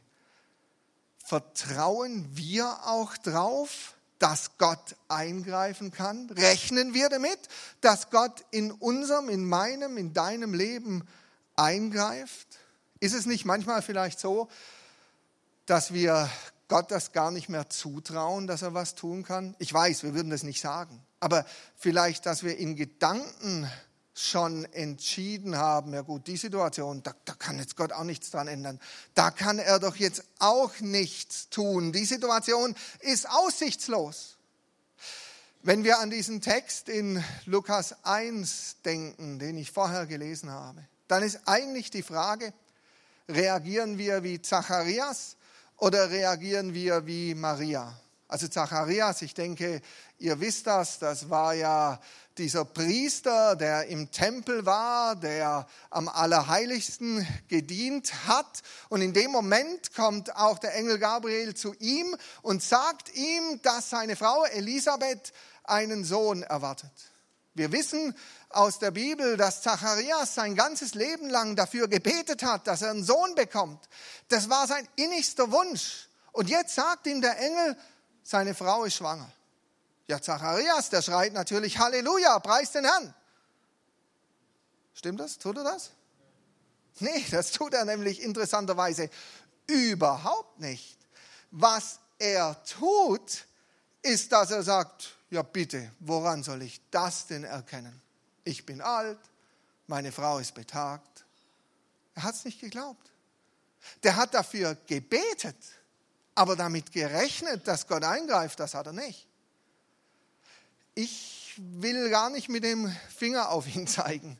vertrauen 1.24 2.28
wir 2.36 2.88
auch 2.88 3.16
drauf, 3.18 3.94
dass 4.22 4.58
Gott 4.58 4.96
eingreifen 5.08 5.92
kann? 5.92 6.30
Rechnen 6.30 6.94
wir 6.94 7.10
damit, 7.10 7.40
dass 7.82 8.10
Gott 8.10 8.46
in 8.52 8.72
unserem, 8.72 9.30
in 9.30 9.46
meinem, 9.46 9.98
in 9.98 10.14
deinem 10.14 10.54
Leben 10.54 11.08
eingreift? 11.56 12.48
Ist 13.00 13.14
es 13.14 13.26
nicht 13.26 13.46
manchmal 13.46 13.82
vielleicht 13.82 14.20
so, 14.20 14.48
dass 15.66 15.94
wir 15.94 16.30
Gott 16.68 16.92
das 16.92 17.12
gar 17.14 17.32
nicht 17.32 17.50
mehr 17.50 17.70
zutrauen, 17.70 18.48
dass 18.48 18.62
er 18.62 18.74
was 18.74 18.96
tun 18.96 19.24
kann? 19.24 19.56
Ich 19.60 19.74
weiß, 19.74 20.04
wir 20.04 20.14
würden 20.14 20.30
das 20.30 20.44
nicht 20.44 20.62
sagen. 20.62 21.04
Aber 21.20 21.46
vielleicht, 21.76 22.26
dass 22.26 22.44
wir 22.44 22.58
in 22.58 22.76
Gedanken 22.76 23.70
schon 24.22 24.66
entschieden 24.74 25.58
haben, 25.58 25.94
ja 25.94 26.02
gut, 26.02 26.28
die 26.28 26.38
Situation, 26.38 27.02
da, 27.04 27.14
da, 27.26 27.34
kann 27.34 27.60
jetzt 27.60 27.76
Gott 27.76 27.92
auch 27.92 28.04
nichts 28.04 28.32
dran 28.32 28.48
ändern. 28.48 28.80
Da 29.14 29.32
kann 29.32 29.60
er 29.60 29.80
doch 29.80 29.96
jetzt 29.96 30.24
auch 30.40 30.80
nichts 30.80 31.50
tun. 31.50 31.92
Die 31.92 32.06
Situation 32.06 32.76
ist 33.00 33.30
aussichtslos. 33.30 34.38
Wenn 35.64 35.84
wir 35.84 36.00
an 36.00 36.10
diesen 36.10 36.42
Text 36.42 36.90
in 36.90 37.24
Lukas 37.46 37.96
1 38.04 38.78
denken, 38.84 39.38
den 39.38 39.58
ich 39.58 39.72
vorher 39.72 40.08
gelesen 40.08 40.50
habe, 40.50 40.84
dann 41.08 41.24
ist 41.24 41.42
eigentlich 41.46 41.92
die 41.92 42.04
Frage, 42.04 42.54
reagieren 43.28 43.98
wir 43.98 44.24
wie 44.24 44.42
Zacharias 44.42 45.36
oder 45.78 46.10
reagieren 46.10 46.74
wir 46.74 47.06
wie 47.06 47.36
Maria? 47.36 48.00
Also 48.28 48.48
Zacharias, 48.48 49.22
ich 49.24 49.34
denke, 49.34 49.82
ihr 50.18 50.40
wisst 50.40 50.66
das, 50.66 51.00
das 51.00 51.30
war 51.30 51.54
ja 51.54 52.00
dieser 52.42 52.66
Priester, 52.66 53.56
der 53.56 53.86
im 53.86 54.10
Tempel 54.10 54.66
war, 54.66 55.16
der 55.16 55.68
am 55.92 56.10
Allerheiligsten 56.10 57.28
gedient 57.48 58.12
hat. 58.26 58.64
Und 58.90 59.02
in 59.02 59.14
dem 59.14 59.30
Moment 59.30 59.94
kommt 59.94 60.36
auch 60.36 60.58
der 60.58 60.74
Engel 60.74 60.98
Gabriel 60.98 61.54
zu 61.54 61.76
ihm 61.76 62.16
und 62.42 62.64
sagt 62.64 63.14
ihm, 63.14 63.62
dass 63.62 63.92
seine 63.92 64.16
Frau 64.16 64.44
Elisabeth 64.46 65.34
einen 65.66 66.04
Sohn 66.04 66.42
erwartet. 66.42 66.92
Wir 67.54 67.72
wissen 67.72 68.16
aus 68.50 68.80
der 68.80 68.90
Bibel, 68.90 69.38
dass 69.38 69.62
Zacharias 69.62 70.34
sein 70.34 70.56
ganzes 70.56 70.96
Leben 70.96 71.30
lang 71.30 71.56
dafür 71.56 71.88
gebetet 71.88 72.42
hat, 72.42 72.66
dass 72.66 72.82
er 72.82 72.90
einen 72.90 73.04
Sohn 73.04 73.36
bekommt. 73.36 73.88
Das 74.30 74.50
war 74.50 74.66
sein 74.66 74.88
innigster 74.96 75.52
Wunsch. 75.52 76.08
Und 76.32 76.50
jetzt 76.50 76.74
sagt 76.74 77.06
ihm 77.06 77.22
der 77.22 77.38
Engel, 77.38 77.78
seine 78.24 78.56
Frau 78.56 78.86
ist 78.86 78.96
schwanger. 78.96 79.32
Ja, 80.12 80.22
Zacharias, 80.22 80.90
der 80.90 81.02
schreit 81.02 81.32
natürlich 81.32 81.80
Halleluja, 81.80 82.38
preis 82.40 82.74
den 82.74 82.84
Herrn. 82.84 83.14
Stimmt 84.94 85.22
das? 85.22 85.38
Tut 85.38 85.56
er 85.56 85.64
das? 85.64 85.92
Nee, 87.00 87.24
das 87.32 87.54
tut 87.54 87.74
er 87.74 87.86
nämlich 87.86 88.22
interessanterweise 88.22 89.10
überhaupt 89.68 90.60
nicht. 90.60 90.98
Was 91.52 92.00
er 92.20 92.62
tut, 92.66 93.46
ist, 94.02 94.34
dass 94.34 94.52
er 94.52 94.64
sagt, 94.64 95.16
ja 95.30 95.44
bitte, 95.44 95.94
woran 96.00 96.44
soll 96.44 96.64
ich 96.64 96.82
das 96.92 97.28
denn 97.28 97.46
erkennen? 97.46 98.02
Ich 98.44 98.66
bin 98.66 98.82
alt, 98.82 99.20
meine 99.88 100.12
Frau 100.12 100.40
ist 100.40 100.54
betagt. 100.54 101.24
Er 102.16 102.24
hat 102.24 102.36
es 102.36 102.44
nicht 102.44 102.60
geglaubt. 102.60 103.10
Der 104.04 104.18
hat 104.18 104.34
dafür 104.34 104.76
gebetet. 104.88 105.56
Aber 106.36 106.58
damit 106.58 106.92
gerechnet, 106.92 107.66
dass 107.66 107.88
Gott 107.88 108.04
eingreift, 108.04 108.60
das 108.60 108.74
hat 108.74 108.88
er 108.88 108.94
nicht. 108.94 109.31
Ich 110.94 111.54
will 111.58 112.10
gar 112.10 112.30
nicht 112.30 112.50
mit 112.50 112.64
dem 112.64 112.94
Finger 113.16 113.50
auf 113.50 113.74
ihn 113.74 113.88
zeigen, 113.88 114.38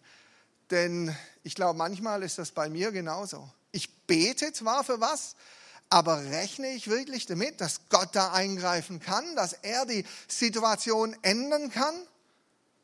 denn 0.70 1.16
ich 1.44 1.56
glaube, 1.56 1.78
manchmal 1.78 2.24
ist 2.24 2.38
das 2.38 2.52
bei 2.52 2.70
mir 2.70 2.92
genauso. 2.92 3.50
Ich 3.72 4.06
bete 4.06 4.52
zwar 4.52 4.84
für 4.84 5.00
was, 5.00 5.36
aber 5.90 6.24
rechne 6.26 6.70
ich 6.70 6.90
wirklich 6.90 7.26
damit, 7.26 7.62
dass 7.62 7.90
Gott 7.90 8.10
da 8.14 8.32
eingreifen 8.32 9.00
kann, 9.00 9.36
dass 9.36 9.54
er 9.54 9.86
die 9.86 10.06
Situation 10.28 11.16
ändern 11.22 11.70
kann? 11.70 11.96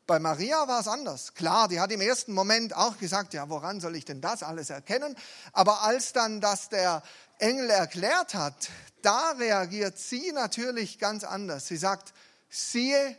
Bei 0.06 0.18
Maria 0.18 0.66
war 0.66 0.80
es 0.80 0.88
anders. 0.88 1.34
Klar, 1.34 1.68
die 1.68 1.80
hat 1.80 1.92
im 1.92 2.00
ersten 2.00 2.32
Moment 2.32 2.74
auch 2.74 2.96
gesagt, 2.96 3.34
ja, 3.34 3.50
woran 3.50 3.80
soll 3.80 3.96
ich 3.96 4.06
denn 4.06 4.22
das 4.22 4.42
alles 4.42 4.70
erkennen? 4.70 5.14
Aber 5.52 5.82
als 5.82 6.14
dann 6.14 6.40
das 6.40 6.70
der 6.70 7.02
Engel 7.38 7.68
erklärt 7.68 8.34
hat, 8.34 8.70
da 9.02 9.32
reagiert 9.32 9.98
sie 9.98 10.32
natürlich 10.32 10.98
ganz 10.98 11.24
anders. 11.24 11.66
Sie 11.66 11.76
sagt, 11.76 12.14
siehe, 12.48 13.16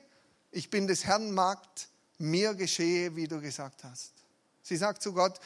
ich 0.51 0.69
bin 0.69 0.87
des 0.87 1.05
Herrn 1.05 1.31
Magd, 1.31 1.89
mir 2.17 2.53
geschehe, 2.53 3.15
wie 3.15 3.27
du 3.27 3.39
gesagt 3.39 3.83
hast. 3.83 4.13
Sie 4.61 4.77
sagt 4.77 5.01
zu 5.01 5.13
Gott, 5.13 5.39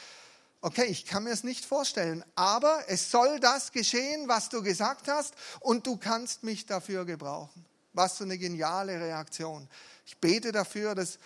okay, 0.60 0.84
ich 0.84 1.04
kann 1.04 1.24
mir 1.24 1.30
es 1.30 1.44
nicht 1.44 1.64
vorstellen, 1.64 2.24
aber 2.34 2.84
es 2.88 3.10
soll 3.10 3.38
das 3.38 3.70
geschehen, 3.70 4.28
was 4.28 4.48
du 4.48 4.62
gesagt 4.62 5.08
hast, 5.08 5.34
und 5.60 5.86
du 5.86 5.96
kannst 5.96 6.42
mich 6.42 6.66
dafür 6.66 7.04
gebrauchen. 7.04 7.64
Was 7.92 8.16
für 8.16 8.24
eine 8.24 8.38
geniale 8.38 8.98
Reaktion. 8.98 9.68
Ich 10.04 10.18
bete 10.18 10.50
dafür, 10.50 10.94
dass 10.94 11.18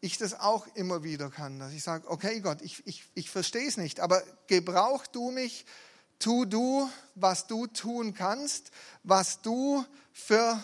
ich 0.00 0.18
das 0.18 0.34
auch 0.40 0.66
immer 0.74 1.04
wieder 1.04 1.30
kann, 1.30 1.58
dass 1.58 1.72
ich 1.72 1.82
sage, 1.82 2.08
okay 2.10 2.40
Gott, 2.40 2.62
ich, 2.62 2.86
ich, 2.86 3.04
ich 3.14 3.30
verstehe 3.30 3.68
es 3.68 3.76
nicht, 3.76 4.00
aber 4.00 4.22
gebrauch 4.46 5.06
du 5.06 5.30
mich 5.30 5.66
tu 6.18 6.44
du, 6.44 6.90
was 7.14 7.46
du 7.46 7.66
tun 7.66 8.14
kannst, 8.14 8.70
was 9.02 9.42
du 9.42 9.84
für 10.12 10.62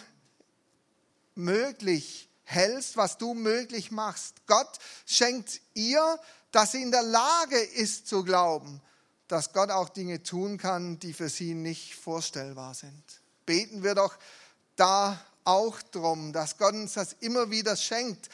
möglich 1.35 2.29
hältst, 2.53 2.97
was 2.97 3.19
du 3.19 3.35
möglich 3.35 3.91
machst. 3.91 4.47
Gott 4.47 4.79
schenkt 5.07 5.61
ihr, 5.75 6.19
dass 6.51 6.73
sie 6.73 6.83
in 6.83 6.91
der 6.91 7.03
Lage 7.03 7.59
ist 7.59 8.07
zu 8.07 8.25
glauben, 8.25 8.81
dass 9.29 9.53
Gott 9.53 9.71
auch 9.71 9.89
Dinge 9.89 10.23
tun 10.23 10.59
kann, 10.59 10.99
die 10.99 11.13
für 11.13 11.29
sie 11.29 11.55
nicht 11.55 11.95
vorstellbar 11.95 12.75
sind. 12.75 13.03
Beten 13.47 13.83
wir 13.83 13.95
doch 13.95 14.17
da 14.77 15.19
auch 15.45 15.81
drum, 15.83 16.33
dass 16.33 16.59
Gott 16.59 16.75
uns 16.75 16.93
das 16.95 17.15
immer 17.21 17.51
wieder 17.51 17.77
schenkt, 17.77 18.29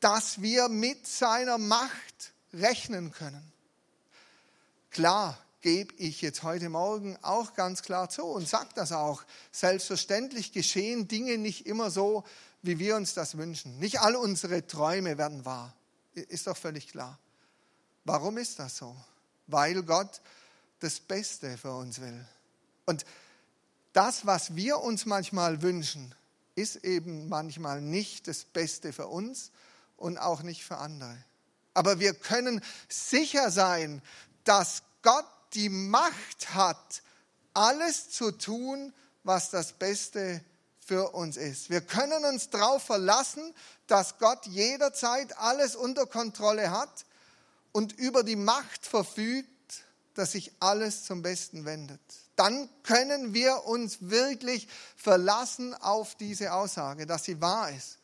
dass 0.00 0.40
wir 0.40 0.68
mit 0.68 1.06
seiner 1.06 1.58
Macht 1.58 2.32
rechnen 2.52 3.12
können. 3.12 3.52
Klar, 4.90 5.43
gebe 5.64 5.94
ich 5.94 6.20
jetzt 6.20 6.42
heute 6.42 6.68
Morgen 6.68 7.16
auch 7.22 7.54
ganz 7.54 7.80
klar 7.80 8.10
zu 8.10 8.22
und 8.22 8.46
sage 8.46 8.68
das 8.74 8.92
auch. 8.92 9.24
Selbstverständlich 9.50 10.52
geschehen 10.52 11.08
Dinge 11.08 11.38
nicht 11.38 11.64
immer 11.64 11.90
so, 11.90 12.22
wie 12.60 12.78
wir 12.78 12.96
uns 12.96 13.14
das 13.14 13.38
wünschen. 13.38 13.78
Nicht 13.78 13.98
all 14.00 14.14
unsere 14.14 14.66
Träume 14.66 15.16
werden 15.16 15.46
wahr. 15.46 15.74
Ist 16.12 16.48
doch 16.48 16.56
völlig 16.58 16.88
klar. 16.88 17.18
Warum 18.04 18.36
ist 18.36 18.58
das 18.58 18.76
so? 18.76 18.94
Weil 19.46 19.82
Gott 19.84 20.20
das 20.80 21.00
Beste 21.00 21.56
für 21.56 21.72
uns 21.72 21.98
will. 21.98 22.28
Und 22.84 23.06
das, 23.94 24.26
was 24.26 24.54
wir 24.54 24.80
uns 24.80 25.06
manchmal 25.06 25.62
wünschen, 25.62 26.14
ist 26.56 26.84
eben 26.84 27.30
manchmal 27.30 27.80
nicht 27.80 28.28
das 28.28 28.44
Beste 28.44 28.92
für 28.92 29.06
uns 29.06 29.50
und 29.96 30.18
auch 30.18 30.42
nicht 30.42 30.62
für 30.62 30.76
andere. 30.76 31.16
Aber 31.72 32.00
wir 32.00 32.12
können 32.12 32.62
sicher 32.90 33.50
sein, 33.50 34.02
dass 34.44 34.82
Gott 35.00 35.24
die 35.54 35.68
Macht 35.68 36.54
hat, 36.54 37.02
alles 37.52 38.10
zu 38.10 38.32
tun, 38.32 38.92
was 39.22 39.50
das 39.50 39.72
Beste 39.72 40.42
für 40.78 41.14
uns 41.14 41.36
ist. 41.36 41.70
Wir 41.70 41.80
können 41.80 42.24
uns 42.24 42.50
darauf 42.50 42.82
verlassen, 42.82 43.54
dass 43.86 44.18
Gott 44.18 44.46
jederzeit 44.46 45.36
alles 45.38 45.76
unter 45.76 46.06
Kontrolle 46.06 46.70
hat 46.70 47.06
und 47.72 47.92
über 47.92 48.22
die 48.22 48.36
Macht 48.36 48.86
verfügt, 48.86 49.48
dass 50.14 50.32
sich 50.32 50.52
alles 50.60 51.04
zum 51.04 51.22
Besten 51.22 51.64
wendet. 51.64 52.00
Dann 52.36 52.68
können 52.82 53.32
wir 53.32 53.64
uns 53.64 53.98
wirklich 54.00 54.68
verlassen 54.96 55.74
auf 55.74 56.16
diese 56.16 56.52
Aussage, 56.52 57.06
dass 57.06 57.24
sie 57.24 57.40
wahr 57.40 57.70
ist. 57.70 57.98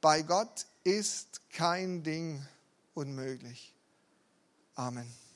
Bei 0.00 0.22
Gott 0.22 0.66
ist 0.84 1.40
kein 1.52 2.02
Ding 2.02 2.44
unmöglich. 2.94 3.74
Amen. 4.74 5.27